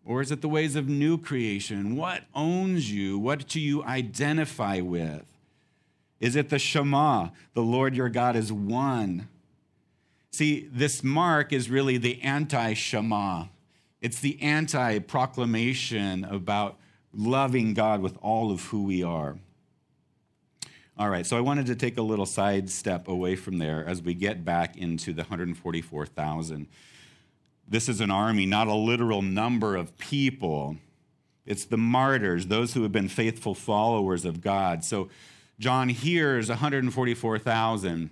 Or 0.04 0.20
is 0.20 0.32
it 0.32 0.40
the 0.40 0.48
ways 0.48 0.74
of 0.74 0.88
new 0.88 1.16
creation? 1.16 1.94
What 1.94 2.24
owns 2.34 2.90
you? 2.90 3.18
What 3.18 3.46
do 3.46 3.60
you 3.60 3.84
identify 3.84 4.80
with? 4.80 5.24
Is 6.22 6.36
it 6.36 6.50
the 6.50 6.58
Shema, 6.60 7.30
the 7.52 7.62
Lord 7.62 7.96
your 7.96 8.08
God 8.08 8.36
is 8.36 8.52
one? 8.52 9.28
See, 10.30 10.68
this 10.72 11.02
mark 11.02 11.52
is 11.52 11.68
really 11.68 11.98
the 11.98 12.22
anti 12.22 12.74
Shema. 12.74 13.46
It's 14.00 14.20
the 14.20 14.40
anti 14.40 15.00
proclamation 15.00 16.24
about 16.24 16.78
loving 17.12 17.74
God 17.74 18.00
with 18.00 18.16
all 18.22 18.52
of 18.52 18.62
who 18.66 18.84
we 18.84 19.02
are. 19.02 19.36
All 20.96 21.10
right, 21.10 21.26
so 21.26 21.36
I 21.36 21.40
wanted 21.40 21.66
to 21.66 21.74
take 21.74 21.98
a 21.98 22.02
little 22.02 22.24
side 22.24 22.70
step 22.70 23.08
away 23.08 23.34
from 23.34 23.58
there 23.58 23.84
as 23.84 24.00
we 24.00 24.14
get 24.14 24.44
back 24.44 24.76
into 24.76 25.12
the 25.12 25.22
144,000. 25.22 26.68
This 27.66 27.88
is 27.88 28.00
an 28.00 28.12
army, 28.12 28.46
not 28.46 28.68
a 28.68 28.74
literal 28.74 29.22
number 29.22 29.74
of 29.74 29.98
people. 29.98 30.76
It's 31.46 31.64
the 31.64 31.76
martyrs, 31.76 32.46
those 32.46 32.74
who 32.74 32.84
have 32.84 32.92
been 32.92 33.08
faithful 33.08 33.56
followers 33.56 34.24
of 34.24 34.40
God. 34.40 34.84
So 34.84 35.08
John 35.62 35.88
hears 35.88 36.48
144,000. 36.48 38.10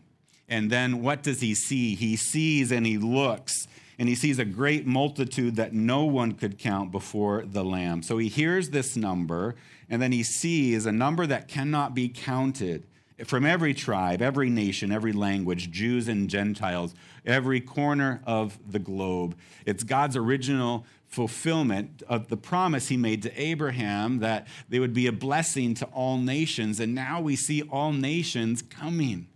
And 0.48 0.70
then 0.70 1.02
what 1.02 1.24
does 1.24 1.40
he 1.40 1.54
see? 1.54 1.96
He 1.96 2.14
sees 2.14 2.70
and 2.70 2.86
he 2.86 2.96
looks 2.96 3.66
and 3.98 4.08
he 4.08 4.14
sees 4.14 4.38
a 4.38 4.44
great 4.44 4.86
multitude 4.86 5.56
that 5.56 5.72
no 5.72 6.04
one 6.04 6.32
could 6.32 6.58
count 6.58 6.92
before 6.92 7.42
the 7.44 7.64
Lamb. 7.64 8.04
So 8.04 8.18
he 8.18 8.28
hears 8.28 8.70
this 8.70 8.96
number 8.96 9.56
and 9.88 10.00
then 10.00 10.12
he 10.12 10.22
sees 10.22 10.86
a 10.86 10.92
number 10.92 11.26
that 11.26 11.48
cannot 11.48 11.92
be 11.92 12.08
counted 12.08 12.86
from 13.24 13.44
every 13.44 13.74
tribe, 13.74 14.22
every 14.22 14.50
nation, 14.50 14.92
every 14.92 15.12
language, 15.12 15.70
Jews 15.70 16.08
and 16.08 16.28
Gentiles, 16.28 16.94
every 17.24 17.60
corner 17.60 18.22
of 18.26 18.58
the 18.70 18.78
globe. 18.78 19.36
It's 19.66 19.84
God's 19.84 20.16
original 20.16 20.86
fulfillment 21.06 22.02
of 22.08 22.28
the 22.28 22.36
promise 22.36 22.88
he 22.88 22.96
made 22.96 23.22
to 23.22 23.40
Abraham 23.40 24.20
that 24.20 24.46
they 24.68 24.78
would 24.78 24.94
be 24.94 25.06
a 25.06 25.12
blessing 25.12 25.74
to 25.74 25.86
all 25.86 26.18
nations. 26.18 26.78
And 26.78 26.94
now 26.94 27.20
we 27.20 27.36
see 27.36 27.62
all 27.62 27.92
nations 27.92 28.62
coming 28.62 29.26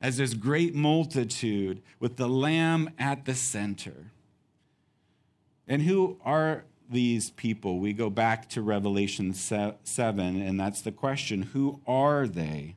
as 0.00 0.18
this 0.18 0.34
great 0.34 0.74
multitude 0.74 1.80
with 1.98 2.16
the 2.16 2.28
Lamb 2.28 2.90
at 2.98 3.24
the 3.24 3.34
center. 3.34 4.10
And 5.66 5.82
who 5.82 6.18
are 6.24 6.64
these 6.90 7.30
people? 7.30 7.78
We 7.78 7.92
go 7.94 8.10
back 8.10 8.48
to 8.50 8.60
Revelation 8.60 9.32
7, 9.32 10.42
and 10.42 10.60
that's 10.60 10.82
the 10.82 10.92
question 10.92 11.42
who 11.42 11.80
are 11.86 12.26
they? 12.26 12.74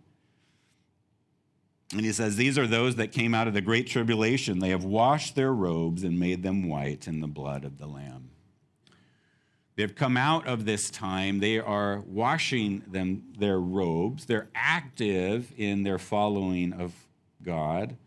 And 1.92 2.02
he 2.02 2.12
says, 2.12 2.36
These 2.36 2.58
are 2.58 2.68
those 2.68 2.96
that 2.96 3.12
came 3.12 3.34
out 3.34 3.48
of 3.48 3.54
the 3.54 3.62
great 3.62 3.88
tribulation. 3.88 4.60
They 4.60 4.70
have 4.70 4.84
washed 4.84 5.36
their 5.36 5.54
robes 5.54 6.04
and 6.04 6.20
made 6.20 6.44
them 6.44 6.68
white 6.68 7.08
in 7.08 7.20
the 7.20 7.28
blood 7.28 7.64
of 7.64 7.78
the 7.78 7.88
Lamb. 7.88 8.30
They've 9.76 9.94
come 9.94 10.16
out 10.16 10.48
of 10.48 10.66
this 10.66 10.90
time. 10.90 11.40
They 11.40 11.60
are 11.60 12.00
washing 12.08 12.84
them 12.88 13.24
their 13.38 13.60
robes. 13.60 14.26
They're 14.26 14.48
active 14.56 15.52
in 15.58 15.84
their 15.84 16.00
following 16.00 16.72
of 16.74 16.94
God. 17.44 17.98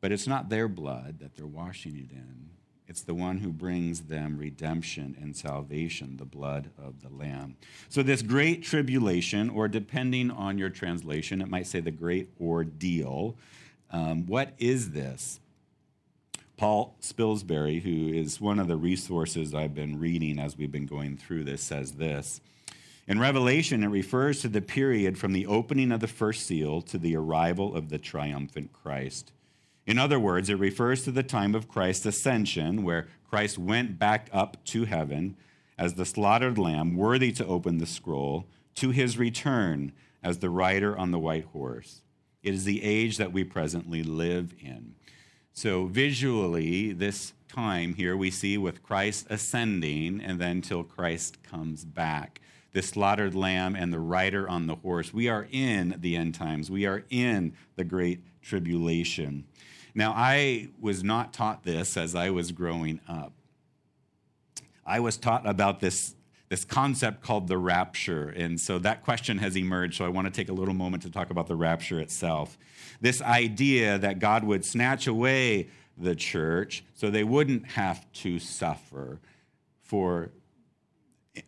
But 0.00 0.10
it's 0.10 0.26
not 0.26 0.48
their 0.48 0.66
blood 0.66 1.20
that 1.20 1.36
they're 1.36 1.46
washing 1.46 1.96
it 1.96 2.10
in. 2.10 2.50
It's 2.92 3.00
the 3.00 3.14
one 3.14 3.38
who 3.38 3.54
brings 3.54 4.02
them 4.02 4.36
redemption 4.36 5.16
and 5.18 5.34
salvation, 5.34 6.18
the 6.18 6.26
blood 6.26 6.68
of 6.76 7.00
the 7.00 7.08
Lamb. 7.08 7.56
So, 7.88 8.02
this 8.02 8.20
great 8.20 8.62
tribulation, 8.62 9.48
or 9.48 9.66
depending 9.66 10.30
on 10.30 10.58
your 10.58 10.68
translation, 10.68 11.40
it 11.40 11.48
might 11.48 11.66
say 11.66 11.80
the 11.80 11.90
great 11.90 12.28
ordeal. 12.38 13.38
Um, 13.90 14.26
what 14.26 14.52
is 14.58 14.90
this? 14.90 15.40
Paul 16.58 16.94
Spilsbury, 17.00 17.80
who 17.80 18.12
is 18.12 18.42
one 18.42 18.58
of 18.58 18.68
the 18.68 18.76
resources 18.76 19.54
I've 19.54 19.74
been 19.74 19.98
reading 19.98 20.38
as 20.38 20.58
we've 20.58 20.70
been 20.70 20.84
going 20.84 21.16
through 21.16 21.44
this, 21.44 21.62
says 21.62 21.92
this. 21.92 22.42
In 23.08 23.18
Revelation, 23.18 23.82
it 23.82 23.88
refers 23.88 24.42
to 24.42 24.48
the 24.48 24.60
period 24.60 25.16
from 25.16 25.32
the 25.32 25.46
opening 25.46 25.92
of 25.92 26.00
the 26.00 26.06
first 26.06 26.44
seal 26.44 26.82
to 26.82 26.98
the 26.98 27.16
arrival 27.16 27.74
of 27.74 27.88
the 27.88 27.98
triumphant 27.98 28.74
Christ. 28.74 29.32
In 29.86 29.98
other 29.98 30.20
words, 30.20 30.48
it 30.48 30.58
refers 30.58 31.02
to 31.04 31.10
the 31.10 31.22
time 31.22 31.54
of 31.54 31.68
Christ's 31.68 32.06
ascension, 32.06 32.82
where 32.84 33.08
Christ 33.28 33.58
went 33.58 33.98
back 33.98 34.28
up 34.32 34.64
to 34.66 34.84
heaven 34.84 35.36
as 35.76 35.94
the 35.94 36.04
slaughtered 36.04 36.58
lamb, 36.58 36.96
worthy 36.96 37.32
to 37.32 37.46
open 37.46 37.78
the 37.78 37.86
scroll, 37.86 38.46
to 38.76 38.90
his 38.90 39.18
return 39.18 39.92
as 40.22 40.38
the 40.38 40.50
rider 40.50 40.96
on 40.96 41.10
the 41.10 41.18
white 41.18 41.46
horse. 41.46 42.02
It 42.42 42.54
is 42.54 42.64
the 42.64 42.82
age 42.82 43.16
that 43.16 43.32
we 43.32 43.44
presently 43.44 44.02
live 44.02 44.54
in. 44.60 44.94
So, 45.52 45.86
visually, 45.86 46.92
this 46.92 47.32
time 47.48 47.94
here 47.94 48.16
we 48.16 48.30
see 48.30 48.56
with 48.56 48.82
Christ 48.82 49.26
ascending 49.28 50.20
and 50.22 50.38
then 50.40 50.62
till 50.62 50.82
Christ 50.82 51.42
comes 51.42 51.84
back. 51.84 52.40
The 52.72 52.82
slaughtered 52.82 53.34
lamb 53.34 53.76
and 53.76 53.92
the 53.92 54.00
rider 54.00 54.48
on 54.48 54.66
the 54.66 54.76
horse. 54.76 55.12
We 55.12 55.28
are 55.28 55.46
in 55.50 55.96
the 55.98 56.16
end 56.16 56.34
times. 56.34 56.70
We 56.70 56.86
are 56.86 57.04
in 57.10 57.54
the 57.76 57.84
great 57.84 58.20
tribulation. 58.40 59.44
Now, 59.94 60.12
I 60.16 60.68
was 60.80 61.04
not 61.04 61.32
taught 61.34 61.64
this 61.64 61.96
as 61.96 62.14
I 62.14 62.30
was 62.30 62.50
growing 62.50 63.00
up. 63.06 63.32
I 64.86 65.00
was 65.00 65.16
taught 65.16 65.46
about 65.46 65.80
this, 65.80 66.14
this 66.48 66.64
concept 66.64 67.22
called 67.22 67.46
the 67.46 67.58
rapture. 67.58 68.28
And 68.30 68.60
so 68.60 68.78
that 68.78 69.04
question 69.04 69.38
has 69.38 69.56
emerged. 69.56 69.98
So 69.98 70.06
I 70.06 70.08
want 70.08 70.26
to 70.26 70.32
take 70.32 70.48
a 70.48 70.52
little 70.52 70.74
moment 70.74 71.02
to 71.02 71.10
talk 71.10 71.30
about 71.30 71.46
the 71.46 71.56
rapture 71.56 72.00
itself. 72.00 72.58
This 73.00 73.20
idea 73.20 73.98
that 73.98 74.18
God 74.18 74.44
would 74.44 74.64
snatch 74.64 75.06
away 75.06 75.68
the 75.98 76.14
church 76.14 76.84
so 76.94 77.10
they 77.10 77.24
wouldn't 77.24 77.66
have 77.72 78.10
to 78.14 78.38
suffer 78.38 79.20
for 79.82 80.30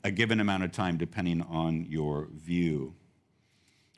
a 0.02 0.10
given 0.10 0.40
amount 0.40 0.64
of 0.64 0.72
time, 0.72 0.96
depending 0.96 1.42
on 1.42 1.86
your 1.88 2.28
view. 2.32 2.94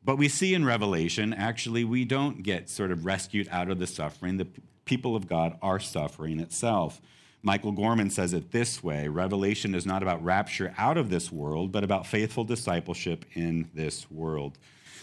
But 0.04 0.18
we 0.18 0.28
see 0.28 0.54
in 0.54 0.64
Revelation, 0.64 1.32
actually, 1.32 1.84
we 1.84 2.04
don't 2.04 2.42
get 2.42 2.70
sort 2.70 2.90
of 2.90 3.04
rescued 3.04 3.48
out 3.50 3.70
of 3.70 3.78
the 3.78 3.86
suffering. 3.86 4.36
The 4.36 4.48
people 4.84 5.16
of 5.16 5.28
God 5.28 5.58
are 5.62 5.80
suffering 5.80 6.38
itself. 6.40 7.00
Michael 7.42 7.72
Gorman 7.72 8.10
says 8.10 8.32
it 8.32 8.50
this 8.50 8.82
way 8.82 9.08
Revelation 9.08 9.74
is 9.74 9.86
not 9.86 10.02
about 10.02 10.24
rapture 10.24 10.74
out 10.78 10.96
of 10.96 11.10
this 11.10 11.30
world, 11.30 11.72
but 11.72 11.84
about 11.84 12.06
faithful 12.06 12.44
discipleship 12.44 13.24
in 13.34 13.70
this 13.74 14.10
world. 14.10 14.58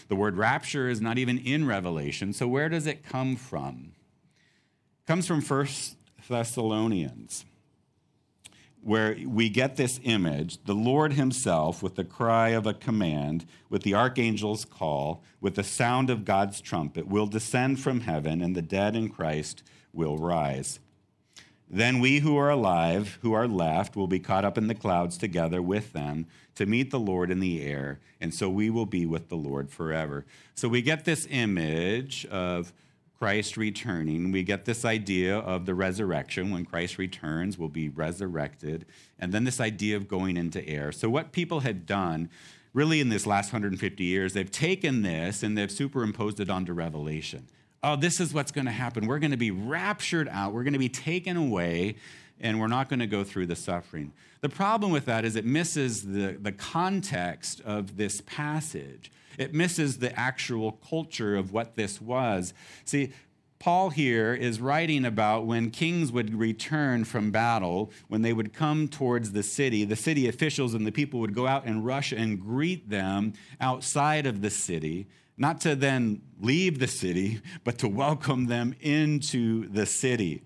The 0.08 0.16
word 0.16 0.36
rapture 0.36 0.88
is 0.88 1.00
not 1.00 1.16
even 1.16 1.38
in 1.38 1.66
Revelation, 1.66 2.32
so 2.32 2.46
where 2.46 2.68
does 2.68 2.86
it 2.86 3.04
come 3.04 3.36
from? 3.36 3.92
It 5.02 5.06
comes 5.06 5.26
from 5.26 5.40
First 5.40 5.96
Thessalonians 6.28 7.44
where 8.84 9.16
we 9.26 9.48
get 9.48 9.76
this 9.76 9.98
image 10.04 10.62
the 10.64 10.74
Lord 10.74 11.14
Himself, 11.14 11.82
with 11.82 11.94
the 11.94 12.04
cry 12.04 12.50
of 12.50 12.66
a 12.66 12.74
command, 12.74 13.46
with 13.70 13.82
the 13.82 13.94
archangel's 13.94 14.64
call, 14.64 15.22
with 15.40 15.54
the 15.54 15.64
sound 15.64 16.10
of 16.10 16.24
God's 16.24 16.60
trumpet, 16.60 17.08
will 17.08 17.26
descend 17.26 17.80
from 17.80 18.02
heaven, 18.02 18.40
and 18.42 18.54
the 18.54 18.62
dead 18.62 18.94
in 18.94 19.08
Christ 19.08 19.62
will 19.92 20.18
rise. 20.18 20.80
Then 21.68 21.98
we 21.98 22.18
who 22.18 22.36
are 22.36 22.50
alive, 22.50 23.18
who 23.22 23.32
are 23.32 23.48
left, 23.48 23.96
will 23.96 24.06
be 24.06 24.20
caught 24.20 24.44
up 24.44 24.58
in 24.58 24.66
the 24.66 24.74
clouds 24.74 25.16
together 25.16 25.62
with 25.62 25.92
them 25.92 26.26
to 26.54 26.66
meet 26.66 26.90
the 26.90 27.00
Lord 27.00 27.30
in 27.30 27.40
the 27.40 27.64
air, 27.64 28.00
and 28.20 28.32
so 28.34 28.48
we 28.48 28.70
will 28.70 28.86
be 28.86 29.06
with 29.06 29.28
the 29.28 29.36
Lord 29.36 29.70
forever. 29.70 30.26
So 30.54 30.68
we 30.68 30.82
get 30.82 31.04
this 31.04 31.26
image 31.30 32.26
of 32.26 32.72
Christ 33.18 33.56
returning, 33.56 34.32
we 34.32 34.42
get 34.42 34.64
this 34.64 34.84
idea 34.84 35.38
of 35.38 35.66
the 35.66 35.74
resurrection. 35.74 36.50
When 36.50 36.64
Christ 36.64 36.98
returns, 36.98 37.56
we'll 37.56 37.68
be 37.68 37.88
resurrected. 37.88 38.86
And 39.18 39.32
then 39.32 39.44
this 39.44 39.60
idea 39.60 39.96
of 39.96 40.08
going 40.08 40.36
into 40.36 40.66
air. 40.68 40.92
So, 40.92 41.08
what 41.08 41.32
people 41.32 41.60
had 41.60 41.86
done 41.86 42.28
really 42.72 43.00
in 43.00 43.08
this 43.08 43.26
last 43.26 43.52
150 43.52 44.04
years, 44.04 44.32
they've 44.32 44.50
taken 44.50 45.02
this 45.02 45.42
and 45.42 45.56
they've 45.56 45.70
superimposed 45.70 46.40
it 46.40 46.50
onto 46.50 46.72
Revelation. 46.72 47.46
Oh, 47.82 47.96
this 47.96 48.18
is 48.18 48.34
what's 48.34 48.50
going 48.50 48.64
to 48.64 48.72
happen. 48.72 49.06
We're 49.06 49.18
going 49.18 49.30
to 49.30 49.36
be 49.36 49.50
raptured 49.50 50.28
out, 50.28 50.52
we're 50.52 50.64
going 50.64 50.72
to 50.72 50.78
be 50.78 50.88
taken 50.88 51.36
away, 51.36 51.96
and 52.40 52.60
we're 52.60 52.66
not 52.66 52.88
going 52.88 53.00
to 53.00 53.06
go 53.06 53.24
through 53.24 53.46
the 53.46 53.56
suffering. 53.56 54.12
The 54.40 54.48
problem 54.48 54.92
with 54.92 55.06
that 55.06 55.24
is 55.24 55.36
it 55.36 55.44
misses 55.44 56.02
the, 56.02 56.36
the 56.40 56.52
context 56.52 57.60
of 57.62 57.96
this 57.96 58.20
passage. 58.26 59.10
It 59.38 59.54
misses 59.54 59.98
the 59.98 60.18
actual 60.18 60.72
culture 60.72 61.36
of 61.36 61.52
what 61.52 61.76
this 61.76 62.00
was. 62.00 62.54
See, 62.84 63.12
Paul 63.58 63.88
here 63.88 64.34
is 64.34 64.60
writing 64.60 65.06
about 65.06 65.46
when 65.46 65.70
kings 65.70 66.12
would 66.12 66.34
return 66.34 67.04
from 67.04 67.30
battle, 67.30 67.90
when 68.08 68.20
they 68.20 68.34
would 68.34 68.52
come 68.52 68.88
towards 68.88 69.32
the 69.32 69.42
city, 69.42 69.84
the 69.84 69.96
city 69.96 70.28
officials 70.28 70.74
and 70.74 70.86
the 70.86 70.92
people 70.92 71.20
would 71.20 71.34
go 71.34 71.46
out 71.46 71.64
and 71.64 71.86
rush 71.86 72.12
and 72.12 72.38
greet 72.38 72.90
them 72.90 73.32
outside 73.62 74.26
of 74.26 74.42
the 74.42 74.50
city, 74.50 75.06
not 75.38 75.62
to 75.62 75.74
then 75.74 76.20
leave 76.38 76.78
the 76.78 76.86
city, 76.86 77.40
but 77.64 77.78
to 77.78 77.88
welcome 77.88 78.48
them 78.48 78.74
into 78.80 79.66
the 79.68 79.86
city. 79.86 80.42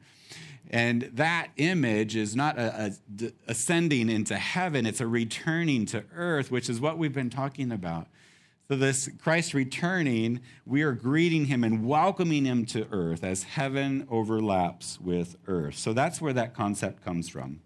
And 0.71 1.11
that 1.15 1.49
image 1.57 2.15
is 2.15 2.37
not 2.37 2.59
ascending 3.47 4.11
into 4.11 4.37
heaven, 4.37 4.85
it's 4.87 5.01
a 5.01 5.07
returning 5.07 5.87
to 5.87 6.05
earth, 6.15 6.51
which 6.51 6.69
is 6.69 6.81
what 6.81 6.99
we've 6.99 7.13
been 7.13 7.31
talking 7.31 7.73
about. 7.73 8.07
So, 8.69 8.77
this 8.77 9.09
Christ 9.23 9.55
returning, 9.55 10.41
we 10.67 10.83
are 10.83 10.93
greeting 10.93 11.47
him 11.47 11.65
and 11.65 11.87
welcoming 11.87 12.45
him 12.45 12.67
to 12.67 12.87
earth 12.91 13.25
as 13.25 13.45
heaven 13.45 14.07
overlaps 14.11 15.01
with 15.01 15.37
earth. 15.47 15.77
So, 15.79 15.95
that's 15.95 16.21
where 16.21 16.35
that 16.35 16.53
concept 16.55 17.03
comes 17.03 17.31
from. 17.31 17.61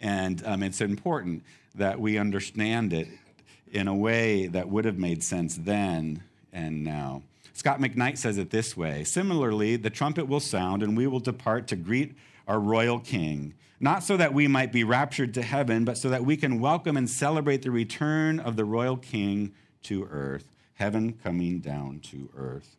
And 0.00 0.40
um, 0.46 0.62
it's 0.62 0.80
important 0.80 1.42
that 1.74 1.98
we 1.98 2.16
understand 2.16 2.92
it 2.92 3.08
in 3.72 3.88
a 3.88 3.94
way 3.94 4.46
that 4.46 4.68
would 4.68 4.84
have 4.84 4.98
made 4.98 5.24
sense 5.24 5.56
then 5.56 6.22
and 6.52 6.84
now. 6.84 7.22
Scot 7.52 7.80
McKnight 7.80 8.18
says 8.18 8.38
it 8.38 8.50
this 8.50 8.76
way 8.76 9.04
Similarly, 9.04 9.76
the 9.76 9.90
trumpet 9.90 10.28
will 10.28 10.40
sound, 10.40 10.82
and 10.82 10.96
we 10.96 11.06
will 11.06 11.20
depart 11.20 11.66
to 11.68 11.76
greet 11.76 12.14
our 12.48 12.58
royal 12.58 12.98
king, 12.98 13.54
not 13.80 14.02
so 14.02 14.16
that 14.16 14.34
we 14.34 14.48
might 14.48 14.72
be 14.72 14.84
raptured 14.84 15.34
to 15.34 15.42
heaven, 15.42 15.84
but 15.84 15.98
so 15.98 16.08
that 16.10 16.24
we 16.24 16.36
can 16.36 16.60
welcome 16.60 16.96
and 16.96 17.08
celebrate 17.08 17.62
the 17.62 17.70
return 17.70 18.40
of 18.40 18.56
the 18.56 18.64
royal 18.64 18.96
king 18.96 19.52
to 19.84 20.08
earth, 20.10 20.56
heaven 20.74 21.12
coming 21.22 21.60
down 21.60 22.00
to 22.00 22.30
earth. 22.36 22.76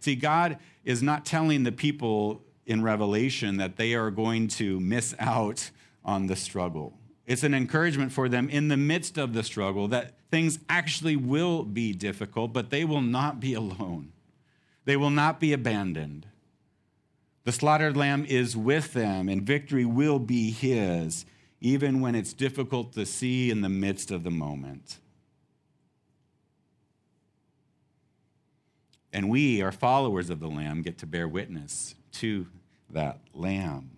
See, 0.00 0.14
God 0.14 0.58
is 0.84 1.02
not 1.02 1.24
telling 1.24 1.62
the 1.64 1.72
people 1.72 2.42
in 2.66 2.82
Revelation 2.82 3.56
that 3.56 3.76
they 3.76 3.94
are 3.94 4.10
going 4.10 4.48
to 4.48 4.78
miss 4.80 5.14
out 5.18 5.70
on 6.04 6.26
the 6.26 6.36
struggle. 6.36 6.98
It's 7.26 7.42
an 7.42 7.54
encouragement 7.54 8.12
for 8.12 8.28
them 8.28 8.48
in 8.48 8.68
the 8.68 8.76
midst 8.76 9.18
of 9.18 9.32
the 9.32 9.42
struggle 9.42 9.88
that 9.88 10.15
things 10.30 10.58
actually 10.68 11.16
will 11.16 11.62
be 11.62 11.92
difficult, 11.92 12.52
but 12.52 12.70
they 12.70 12.84
will 12.84 13.02
not 13.02 13.40
be 13.40 13.54
alone. 13.54 14.12
They 14.84 14.96
will 14.96 15.10
not 15.10 15.40
be 15.40 15.52
abandoned. 15.52 16.26
The 17.44 17.52
slaughtered 17.52 17.96
lamb 17.96 18.24
is 18.24 18.56
with 18.56 18.92
them, 18.92 19.28
and 19.28 19.42
victory 19.42 19.84
will 19.84 20.18
be 20.18 20.50
his, 20.50 21.24
even 21.60 22.00
when 22.00 22.14
it's 22.14 22.32
difficult 22.32 22.92
to 22.94 23.06
see 23.06 23.50
in 23.50 23.60
the 23.60 23.68
midst 23.68 24.10
of 24.10 24.24
the 24.24 24.30
moment. 24.30 24.98
And 29.12 29.30
we, 29.30 29.62
our 29.62 29.72
followers 29.72 30.28
of 30.28 30.40
the 30.40 30.48
Lamb, 30.48 30.82
get 30.82 30.98
to 30.98 31.06
bear 31.06 31.26
witness 31.26 31.94
to 32.12 32.46
that 32.90 33.18
Lamb. 33.32 33.95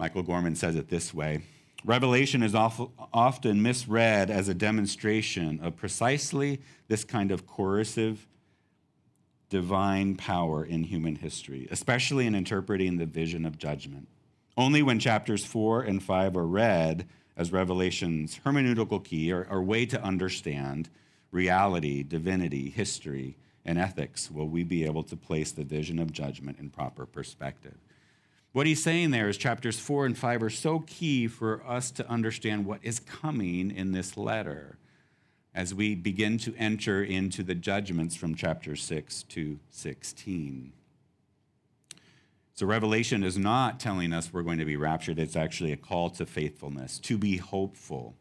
Michael 0.00 0.22
Gorman 0.22 0.56
says 0.56 0.76
it 0.76 0.88
this 0.88 1.12
way 1.12 1.42
Revelation 1.84 2.42
is 2.42 2.54
often 2.54 3.62
misread 3.62 4.30
as 4.30 4.48
a 4.48 4.54
demonstration 4.54 5.60
of 5.62 5.76
precisely 5.76 6.62
this 6.88 7.04
kind 7.04 7.30
of 7.30 7.46
coercive 7.46 8.26
divine 9.50 10.16
power 10.16 10.64
in 10.64 10.84
human 10.84 11.16
history, 11.16 11.68
especially 11.70 12.26
in 12.26 12.34
interpreting 12.34 12.96
the 12.96 13.04
vision 13.04 13.44
of 13.44 13.58
judgment. 13.58 14.08
Only 14.56 14.82
when 14.82 14.98
chapters 14.98 15.44
4 15.44 15.82
and 15.82 16.02
5 16.02 16.34
are 16.34 16.46
read 16.46 17.06
as 17.36 17.52
Revelation's 17.52 18.40
hermeneutical 18.44 19.04
key 19.04 19.30
or, 19.30 19.46
or 19.50 19.62
way 19.62 19.84
to 19.84 20.02
understand 20.02 20.88
reality, 21.30 22.02
divinity, 22.02 22.70
history, 22.70 23.36
and 23.66 23.78
ethics 23.78 24.30
will 24.30 24.48
we 24.48 24.64
be 24.64 24.86
able 24.86 25.02
to 25.02 25.16
place 25.16 25.52
the 25.52 25.64
vision 25.64 25.98
of 25.98 26.10
judgment 26.10 26.58
in 26.58 26.70
proper 26.70 27.04
perspective. 27.04 27.76
What 28.52 28.66
he's 28.66 28.82
saying 28.82 29.12
there 29.12 29.28
is 29.28 29.36
chapters 29.36 29.78
four 29.78 30.06
and 30.06 30.18
five 30.18 30.42
are 30.42 30.50
so 30.50 30.80
key 30.80 31.28
for 31.28 31.62
us 31.66 31.90
to 31.92 32.08
understand 32.08 32.66
what 32.66 32.80
is 32.82 32.98
coming 32.98 33.70
in 33.70 33.92
this 33.92 34.16
letter 34.16 34.76
as 35.54 35.72
we 35.74 35.94
begin 35.94 36.36
to 36.38 36.54
enter 36.56 37.02
into 37.02 37.42
the 37.42 37.54
judgments 37.54 38.16
from 38.16 38.34
chapter 38.34 38.74
6 38.74 39.22
to 39.24 39.58
16. 39.70 40.72
So, 42.54 42.66
Revelation 42.66 43.24
is 43.24 43.38
not 43.38 43.80
telling 43.80 44.12
us 44.12 44.32
we're 44.32 44.42
going 44.42 44.58
to 44.58 44.64
be 44.64 44.76
raptured. 44.76 45.18
It's 45.18 45.36
actually 45.36 45.72
a 45.72 45.76
call 45.76 46.10
to 46.10 46.26
faithfulness, 46.26 46.98
to 47.00 47.16
be 47.16 47.36
hopeful. 47.36 48.16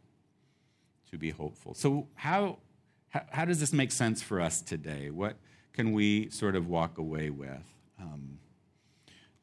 To 1.11 1.17
be 1.17 1.31
hopeful. 1.31 1.73
So, 1.73 2.07
how, 2.13 2.59
how, 3.09 3.23
how 3.31 3.45
does 3.45 3.59
this 3.59 3.73
make 3.73 3.91
sense 3.91 4.21
for 4.21 4.39
us 4.39 4.61
today? 4.61 5.09
What 5.09 5.37
can 5.73 5.91
we 5.91 6.29
sort 6.29 6.55
of 6.55 6.67
walk 6.67 6.97
away 6.99 7.31
with? 7.31 7.65
Um, 7.99 8.39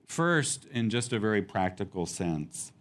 first, 0.07 0.67
in 0.67 0.91
just 0.91 1.13
a 1.13 1.19
very 1.19 1.43
practical 1.43 2.07
sense, 2.07 2.73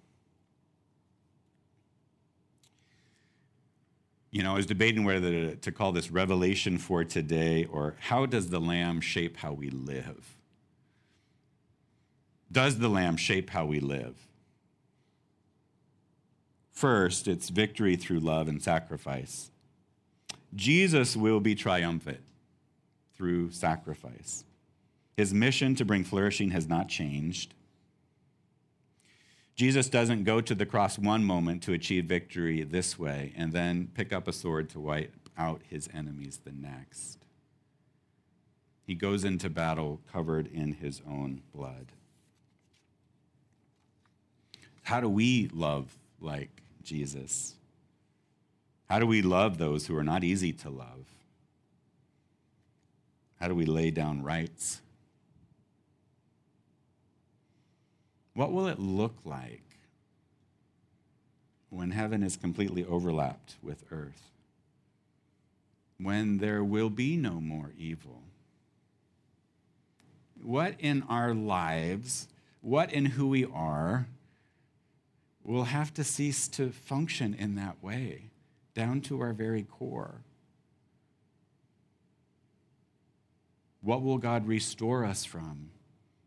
you 4.31 4.43
know, 4.43 4.51
I 4.51 4.55
was 4.55 4.65
debating 4.65 5.05
whether 5.05 5.55
to 5.55 5.71
call 5.71 5.93
this 5.93 6.11
revelation 6.11 6.77
for 6.77 7.03
today 7.05 7.65
or 7.65 7.95
how 7.99 8.25
does 8.25 8.49
the 8.49 8.59
Lamb 8.59 8.99
shape 8.99 9.37
how 9.37 9.53
we 9.53 9.69
live? 9.69 10.35
Does 12.51 12.79
the 12.79 12.89
Lamb 12.89 13.15
shape 13.15 13.49
how 13.49 13.65
we 13.65 13.79
live? 13.79 14.15
First, 16.73 17.29
it's 17.29 17.47
victory 17.47 17.95
through 17.95 18.19
love 18.19 18.49
and 18.49 18.61
sacrifice. 18.61 19.51
Jesus 20.53 21.15
will 21.15 21.39
be 21.39 21.55
triumphant 21.55 22.19
through 23.15 23.51
sacrifice. 23.51 24.43
His 25.17 25.33
mission 25.33 25.75
to 25.75 25.85
bring 25.85 26.03
flourishing 26.03 26.51
has 26.51 26.67
not 26.67 26.89
changed. 26.89 27.53
Jesus 29.55 29.87
doesn't 29.87 30.25
go 30.25 30.41
to 30.41 30.53
the 30.53 30.65
cross 30.65 30.99
one 30.99 31.23
moment 31.23 31.63
to 31.63 31.73
achieve 31.73 32.05
victory 32.05 32.63
this 32.63 32.99
way 32.99 33.33
and 33.37 33.53
then 33.53 33.89
pick 33.93 34.11
up 34.11 34.27
a 34.27 34.33
sword 34.33 34.69
to 34.71 34.79
wipe 34.79 35.29
out 35.37 35.61
his 35.69 35.87
enemies 35.93 36.41
the 36.43 36.51
next. 36.51 37.19
He 38.85 38.95
goes 38.95 39.23
into 39.23 39.49
battle 39.49 40.01
covered 40.11 40.47
in 40.47 40.73
his 40.73 41.01
own 41.07 41.41
blood. 41.53 41.87
How 44.83 44.99
do 44.99 45.09
we 45.09 45.49
love 45.53 45.95
like 46.19 46.61
Jesus? 46.83 47.55
How 48.89 48.99
do 48.99 49.07
we 49.07 49.21
love 49.21 49.57
those 49.57 49.87
who 49.87 49.97
are 49.97 50.03
not 50.03 50.23
easy 50.23 50.51
to 50.53 50.69
love? 50.69 51.05
How 53.39 53.47
do 53.47 53.55
we 53.55 53.65
lay 53.65 53.89
down 53.89 54.21
rights? 54.21 54.81
What 58.35 58.51
will 58.51 58.67
it 58.67 58.79
look 58.79 59.15
like 59.23 59.63
when 61.69 61.91
heaven 61.91 62.21
is 62.21 62.35
completely 62.35 62.83
overlapped 62.83 63.55
with 63.63 63.85
earth? 63.91 64.29
When 65.97 66.39
there 66.39 66.61
will 66.61 66.89
be 66.89 67.15
no 67.15 67.39
more 67.39 67.71
evil? 67.77 68.21
What 70.43 70.75
in 70.79 71.03
our 71.03 71.33
lives, 71.33 72.27
what 72.59 72.91
in 72.91 73.05
who 73.05 73.29
we 73.29 73.45
are, 73.45 74.07
will 75.45 75.63
have 75.63 75.93
to 75.93 76.03
cease 76.03 76.49
to 76.49 76.71
function 76.71 77.33
in 77.33 77.55
that 77.55 77.81
way, 77.81 78.23
down 78.73 78.99
to 79.01 79.21
our 79.21 79.31
very 79.31 79.63
core? 79.63 80.15
What 83.81 84.03
will 84.03 84.17
God 84.17 84.45
restore 84.45 85.05
us 85.05 85.23
from? 85.23 85.69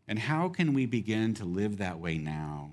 And 0.09 0.19
how 0.19 0.49
can 0.49 0.73
we 0.73 0.87
begin 0.87 1.35
to 1.35 1.45
live 1.45 1.77
that 1.79 2.01
way 2.01 2.17
now? 2.17 2.71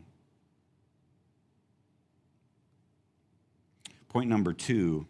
Point 4.07 4.29
number 4.29 4.53
two 4.53 5.05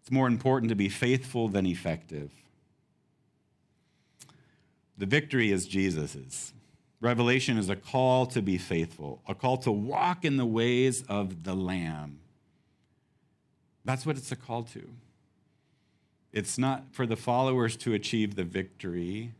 it's 0.00 0.10
more 0.10 0.28
important 0.28 0.70
to 0.70 0.76
be 0.76 0.88
faithful 0.88 1.48
than 1.48 1.66
effective. 1.66 2.32
The 4.96 5.06
victory 5.06 5.50
is 5.50 5.66
Jesus's. 5.66 6.52
Revelation 7.00 7.56
is 7.58 7.68
a 7.68 7.76
call 7.76 8.26
to 8.26 8.42
be 8.42 8.58
faithful, 8.58 9.22
a 9.26 9.34
call 9.34 9.56
to 9.58 9.72
walk 9.72 10.24
in 10.24 10.36
the 10.36 10.46
ways 10.46 11.02
of 11.08 11.44
the 11.44 11.54
Lamb. 11.54 12.20
That's 13.84 14.04
what 14.04 14.16
it's 14.16 14.30
a 14.30 14.36
call 14.36 14.62
to. 14.64 14.88
It's 16.32 16.58
not 16.58 16.84
for 16.92 17.06
the 17.06 17.16
followers 17.16 17.76
to 17.78 17.94
achieve 17.94 18.36
the 18.36 18.44
victory, 18.44 19.32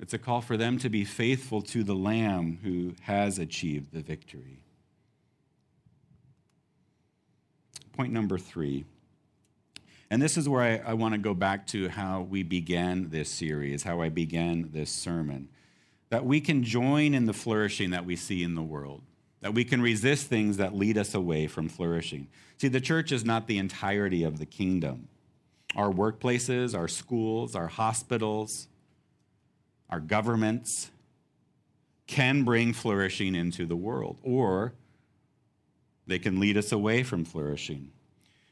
it's 0.00 0.12
a 0.12 0.18
call 0.18 0.40
for 0.40 0.56
them 0.56 0.78
to 0.78 0.88
be 0.88 1.04
faithful 1.04 1.62
to 1.62 1.84
the 1.84 1.94
Lamb 1.94 2.58
who 2.62 2.94
has 3.02 3.38
achieved 3.38 3.92
the 3.92 4.00
victory. 4.00 4.60
Point 7.92 8.12
number 8.12 8.38
three. 8.38 8.84
And 10.10 10.20
this 10.20 10.36
is 10.36 10.48
where 10.48 10.62
I, 10.62 10.90
I 10.90 10.94
want 10.94 11.14
to 11.14 11.18
go 11.18 11.32
back 11.32 11.66
to 11.68 11.88
how 11.88 12.22
we 12.22 12.42
began 12.42 13.10
this 13.10 13.28
series, 13.28 13.82
how 13.82 14.00
I 14.00 14.08
began 14.08 14.70
this 14.72 14.90
sermon. 14.90 15.48
That 16.10 16.24
we 16.24 16.40
can 16.40 16.62
join 16.62 17.14
in 17.14 17.26
the 17.26 17.32
flourishing 17.32 17.90
that 17.90 18.04
we 18.04 18.14
see 18.16 18.42
in 18.42 18.54
the 18.54 18.62
world, 18.62 19.02
that 19.40 19.54
we 19.54 19.64
can 19.64 19.80
resist 19.80 20.26
things 20.26 20.56
that 20.58 20.74
lead 20.74 20.98
us 20.98 21.14
away 21.14 21.46
from 21.46 21.68
flourishing. 21.68 22.28
See, 22.58 22.68
the 22.68 22.80
church 22.80 23.10
is 23.10 23.24
not 23.24 23.46
the 23.46 23.58
entirety 23.58 24.22
of 24.22 24.38
the 24.38 24.46
kingdom. 24.46 25.08
Our 25.74 25.90
workplaces, 25.90 26.76
our 26.76 26.86
schools, 26.88 27.56
our 27.56 27.66
hospitals, 27.66 28.68
our 29.94 30.00
governments 30.00 30.90
can 32.08 32.42
bring 32.42 32.72
flourishing 32.72 33.36
into 33.36 33.64
the 33.64 33.76
world, 33.76 34.18
or 34.24 34.72
they 36.08 36.18
can 36.18 36.40
lead 36.40 36.56
us 36.56 36.72
away 36.72 37.04
from 37.04 37.24
flourishing. 37.24 37.92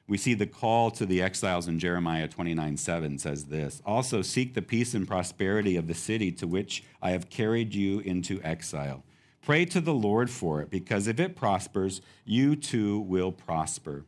We 0.06 0.18
see 0.18 0.34
the 0.34 0.46
call 0.46 0.92
to 0.92 1.04
the 1.04 1.20
exiles 1.20 1.66
in 1.66 1.80
Jeremiah 1.80 2.28
29 2.28 2.76
7 2.76 3.18
says 3.18 3.46
this 3.46 3.82
Also, 3.84 4.22
seek 4.22 4.54
the 4.54 4.62
peace 4.62 4.94
and 4.94 5.08
prosperity 5.08 5.74
of 5.74 5.88
the 5.88 5.94
city 5.94 6.30
to 6.30 6.46
which 6.46 6.84
I 7.02 7.10
have 7.10 7.28
carried 7.28 7.74
you 7.74 7.98
into 7.98 8.40
exile. 8.44 9.02
Pray 9.44 9.64
to 9.64 9.80
the 9.80 9.92
Lord 9.92 10.30
for 10.30 10.62
it, 10.62 10.70
because 10.70 11.08
if 11.08 11.18
it 11.18 11.34
prospers, 11.34 12.02
you 12.24 12.54
too 12.54 13.00
will 13.00 13.32
prosper. 13.32 14.04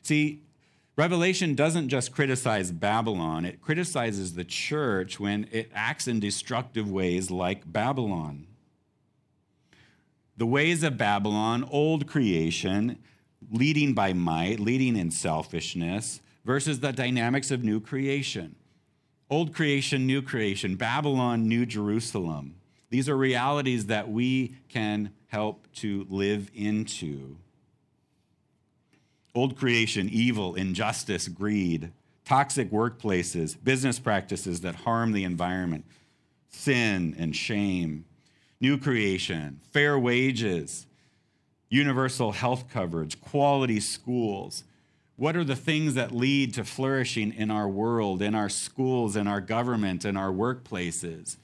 See, 0.00 0.47
Revelation 0.98 1.54
doesn't 1.54 1.90
just 1.90 2.10
criticize 2.10 2.72
Babylon, 2.72 3.44
it 3.44 3.62
criticizes 3.62 4.34
the 4.34 4.42
church 4.42 5.20
when 5.20 5.46
it 5.52 5.70
acts 5.72 6.08
in 6.08 6.18
destructive 6.18 6.90
ways 6.90 7.30
like 7.30 7.72
Babylon. 7.72 8.48
The 10.36 10.46
ways 10.46 10.82
of 10.82 10.98
Babylon, 10.98 11.64
old 11.70 12.08
creation, 12.08 12.98
leading 13.48 13.94
by 13.94 14.12
might, 14.12 14.58
leading 14.58 14.96
in 14.96 15.12
selfishness, 15.12 16.20
versus 16.44 16.80
the 16.80 16.90
dynamics 16.90 17.52
of 17.52 17.62
new 17.62 17.78
creation. 17.78 18.56
Old 19.30 19.54
creation, 19.54 20.04
new 20.04 20.20
creation, 20.20 20.74
Babylon, 20.74 21.46
New 21.46 21.64
Jerusalem. 21.64 22.56
These 22.90 23.08
are 23.08 23.16
realities 23.16 23.86
that 23.86 24.10
we 24.10 24.56
can 24.68 25.12
help 25.28 25.72
to 25.74 26.08
live 26.10 26.50
into. 26.52 27.36
Old 29.34 29.56
creation, 29.56 30.08
evil, 30.10 30.54
injustice, 30.54 31.28
greed, 31.28 31.92
toxic 32.24 32.70
workplaces, 32.70 33.56
business 33.62 33.98
practices 33.98 34.60
that 34.62 34.74
harm 34.74 35.12
the 35.12 35.24
environment, 35.24 35.84
sin 36.48 37.14
and 37.18 37.34
shame. 37.34 38.04
New 38.60 38.76
creation, 38.76 39.60
fair 39.72 39.98
wages, 39.98 40.86
universal 41.68 42.32
health 42.32 42.68
coverage, 42.68 43.20
quality 43.20 43.78
schools. 43.80 44.64
What 45.16 45.36
are 45.36 45.44
the 45.44 45.56
things 45.56 45.94
that 45.94 46.12
lead 46.12 46.54
to 46.54 46.64
flourishing 46.64 47.32
in 47.32 47.50
our 47.50 47.68
world, 47.68 48.22
in 48.22 48.34
our 48.34 48.48
schools, 48.48 49.16
in 49.16 49.26
our 49.26 49.40
government, 49.40 50.04
in 50.04 50.16
our 50.16 50.30
workplaces? 50.30 51.36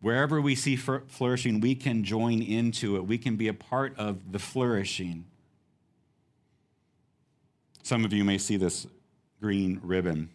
Wherever 0.00 0.40
we 0.40 0.54
see 0.54 0.76
flourishing, 0.76 1.60
we 1.60 1.74
can 1.74 2.04
join 2.04 2.40
into 2.40 2.96
it. 2.96 3.06
We 3.06 3.18
can 3.18 3.36
be 3.36 3.48
a 3.48 3.54
part 3.54 3.98
of 3.98 4.30
the 4.32 4.38
flourishing. 4.38 5.24
Some 7.88 8.04
of 8.04 8.12
you 8.12 8.22
may 8.22 8.36
see 8.36 8.58
this 8.58 8.86
green 9.40 9.80
ribbon. 9.82 10.28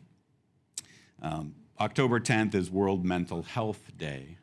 Um, 1.22 1.54
October 1.80 2.20
10th 2.20 2.56
is 2.56 2.72
World 2.72 3.06
Mental 3.06 3.44
Health 3.44 3.96
Day. 3.96 4.40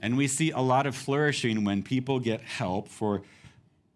And 0.00 0.16
we 0.16 0.28
see 0.28 0.52
a 0.52 0.60
lot 0.60 0.86
of 0.86 0.94
flourishing 0.94 1.64
when 1.64 1.82
people 1.82 2.20
get 2.20 2.42
help 2.42 2.86
for 2.86 3.22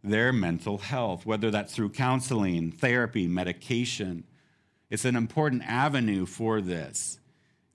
their 0.02 0.32
mental 0.32 0.78
health, 0.78 1.24
whether 1.24 1.52
that's 1.52 1.72
through 1.72 1.90
counseling, 1.90 2.72
therapy, 2.72 3.28
medication. 3.28 4.24
It's 4.90 5.04
an 5.04 5.14
important 5.14 5.62
avenue 5.64 6.26
for 6.26 6.60
this. 6.60 7.20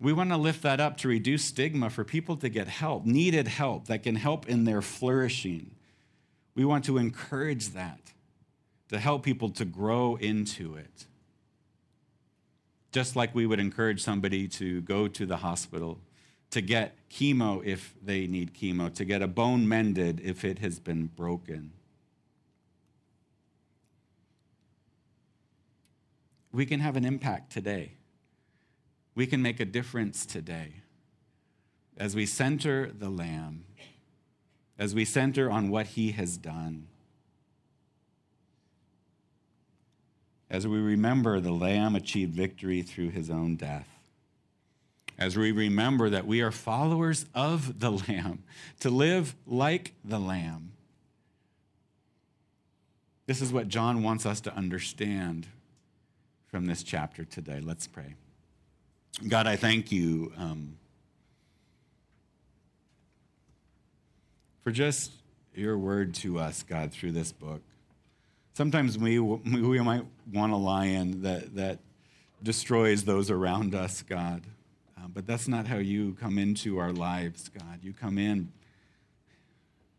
We 0.02 0.12
want 0.12 0.32
to 0.32 0.38
lift 0.38 0.64
that 0.64 0.82
up 0.82 0.98
to 0.98 1.08
reduce 1.08 1.46
stigma 1.46 1.90
for 1.90 2.04
people 2.04 2.36
to 2.36 2.50
get 2.50 2.68
help, 2.68 3.06
needed 3.06 3.48
help 3.48 3.88
that 3.88 4.04
can 4.04 4.18
help 4.18 4.50
in 4.50 4.66
their 4.66 4.82
flourishing. 4.82 5.72
We 6.56 6.66
want 6.66 6.84
to 6.84 6.98
encourage 6.98 7.70
that 7.70 8.12
to 8.90 9.00
help 9.00 9.24
people 9.24 9.50
to 9.50 9.66
grow 9.66 10.16
into 10.16 10.76
it. 10.76 11.06
Just 12.92 13.16
like 13.16 13.36
we 13.36 13.46
would 13.46 13.60
encourage 13.60 14.02
somebody 14.02 14.48
to 14.48 14.82
go 14.82 15.08
to 15.08 15.26
the 15.26 15.38
hospital 15.38 16.00
to 16.52 16.62
get 16.62 16.96
chemo 17.10 17.62
if 17.66 17.94
they 18.02 18.28
need 18.28 18.54
chemo, 18.54 18.94
to 18.94 19.04
get 19.04 19.22
a 19.22 19.28
bone 19.28 19.68
mended 19.68 20.22
if 20.24 20.46
it 20.46 20.60
has 20.60 20.80
been 20.80 21.08
broken. 21.08 21.74
We 26.54 26.66
can 26.66 26.80
have 26.80 26.96
an 26.96 27.04
impact 27.04 27.52
today. 27.52 27.92
We 29.16 29.28
can 29.28 29.42
make 29.42 29.60
a 29.60 29.66
difference 29.66 30.26
today 30.26 30.76
as 31.98 32.16
we 32.16 32.26
center 32.26 32.90
the 32.90 33.10
Lamb, 33.10 33.66
as 34.80 34.96
we 34.96 35.04
center 35.04 35.52
on 35.52 35.70
what 35.70 35.88
He 35.88 36.12
has 36.12 36.38
done. 36.38 36.88
As 40.50 40.68
we 40.68 40.78
remember 40.80 41.40
the 41.40 41.52
Lamb 41.52 41.96
achieved 41.96 42.34
victory 42.34 42.82
through 42.82 43.10
his 43.10 43.30
own 43.30 43.56
death, 43.56 43.88
as 45.18 45.38
we 45.38 45.52
remember 45.52 46.10
that 46.10 46.28
we 46.28 46.42
are 46.42 46.52
followers 46.52 47.26
of 47.34 47.80
the 47.80 47.92
Lamb, 47.92 48.44
to 48.82 48.90
live 48.90 49.36
like 49.46 49.94
the 50.04 50.20
Lamb. 50.20 50.72
This 53.26 53.42
is 53.42 53.52
what 53.52 53.68
John 53.68 54.04
wants 54.04 54.26
us 54.26 54.42
to 54.42 54.56
understand 54.56 55.48
from 56.48 56.68
this 56.68 56.84
chapter 56.84 57.26
today. 57.26 57.60
Let's 57.60 57.88
pray. 57.88 58.16
God, 59.28 59.48
I 59.48 59.56
thank 59.56 59.92
you 59.92 60.32
um, 60.38 60.78
for 64.64 64.72
just 64.72 65.12
your 65.56 65.78
word 65.78 66.14
to 66.16 66.40
us, 66.40 66.64
God, 66.64 66.92
through 66.92 67.14
this 67.14 67.32
book. 67.32 67.62
Sometimes 68.56 68.98
we, 68.98 69.20
we 69.20 69.82
might 69.82 70.06
want 70.32 70.54
a 70.54 70.56
lion 70.56 71.24
that, 71.24 71.56
that 71.56 71.80
destroys 72.42 73.04
those 73.04 73.30
around 73.30 73.76
us, 73.76 74.02
God. 74.02 74.44
Uh, 74.98 75.10
but 75.14 75.28
that's 75.28 75.50
not 75.50 75.68
how 75.68 75.76
you 75.76 76.16
come 76.22 76.38
into 76.38 76.78
our 76.78 76.94
lives, 76.94 77.50
God. 77.50 77.80
You 77.84 77.92
come 77.92 78.18
in 78.18 78.54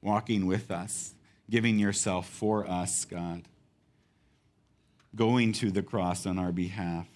walking 0.01 0.47
with 0.47 0.71
us, 0.71 1.15
giving 1.51 1.79
yourself 1.79 2.31
for 2.31 2.67
us, 2.67 3.05
God, 3.05 3.43
going 5.15 5.53
to 5.53 5.71
the 5.71 5.83
cross 5.83 6.25
on 6.25 6.39
our 6.39 6.51
behalf. 6.51 7.07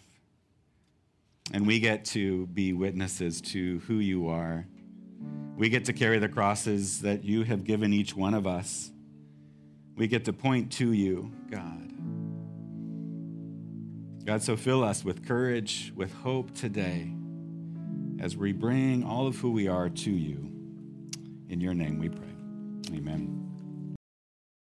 And 1.54 1.66
we 1.66 1.80
get 1.80 2.04
to 2.06 2.48
be 2.48 2.74
witnesses 2.74 3.40
to 3.52 3.78
who 3.86 3.94
you 3.94 4.28
are. 4.28 4.66
We 5.56 5.70
get 5.70 5.86
to 5.86 5.94
carry 5.94 6.18
the 6.18 6.28
crosses 6.28 7.00
that 7.00 7.24
you 7.24 7.44
have 7.44 7.64
given 7.64 7.94
each 7.94 8.14
one 8.14 8.34
of 8.34 8.46
us 8.46 8.90
we 9.96 10.06
get 10.06 10.24
to 10.26 10.32
point 10.32 10.72
to 10.72 10.92
you, 10.92 11.32
God. 11.50 11.90
God, 14.24 14.42
so 14.42 14.56
fill 14.56 14.84
us 14.84 15.04
with 15.04 15.26
courage, 15.26 15.92
with 15.96 16.12
hope 16.12 16.54
today 16.54 17.12
as 18.20 18.36
we 18.36 18.52
bring 18.52 19.02
all 19.02 19.26
of 19.26 19.36
who 19.36 19.50
we 19.50 19.66
are 19.66 19.88
to 19.88 20.10
you. 20.10 20.52
In 21.48 21.60
your 21.60 21.74
name 21.74 21.98
we 21.98 22.08
pray. 22.08 22.96
Amen. 22.96 23.49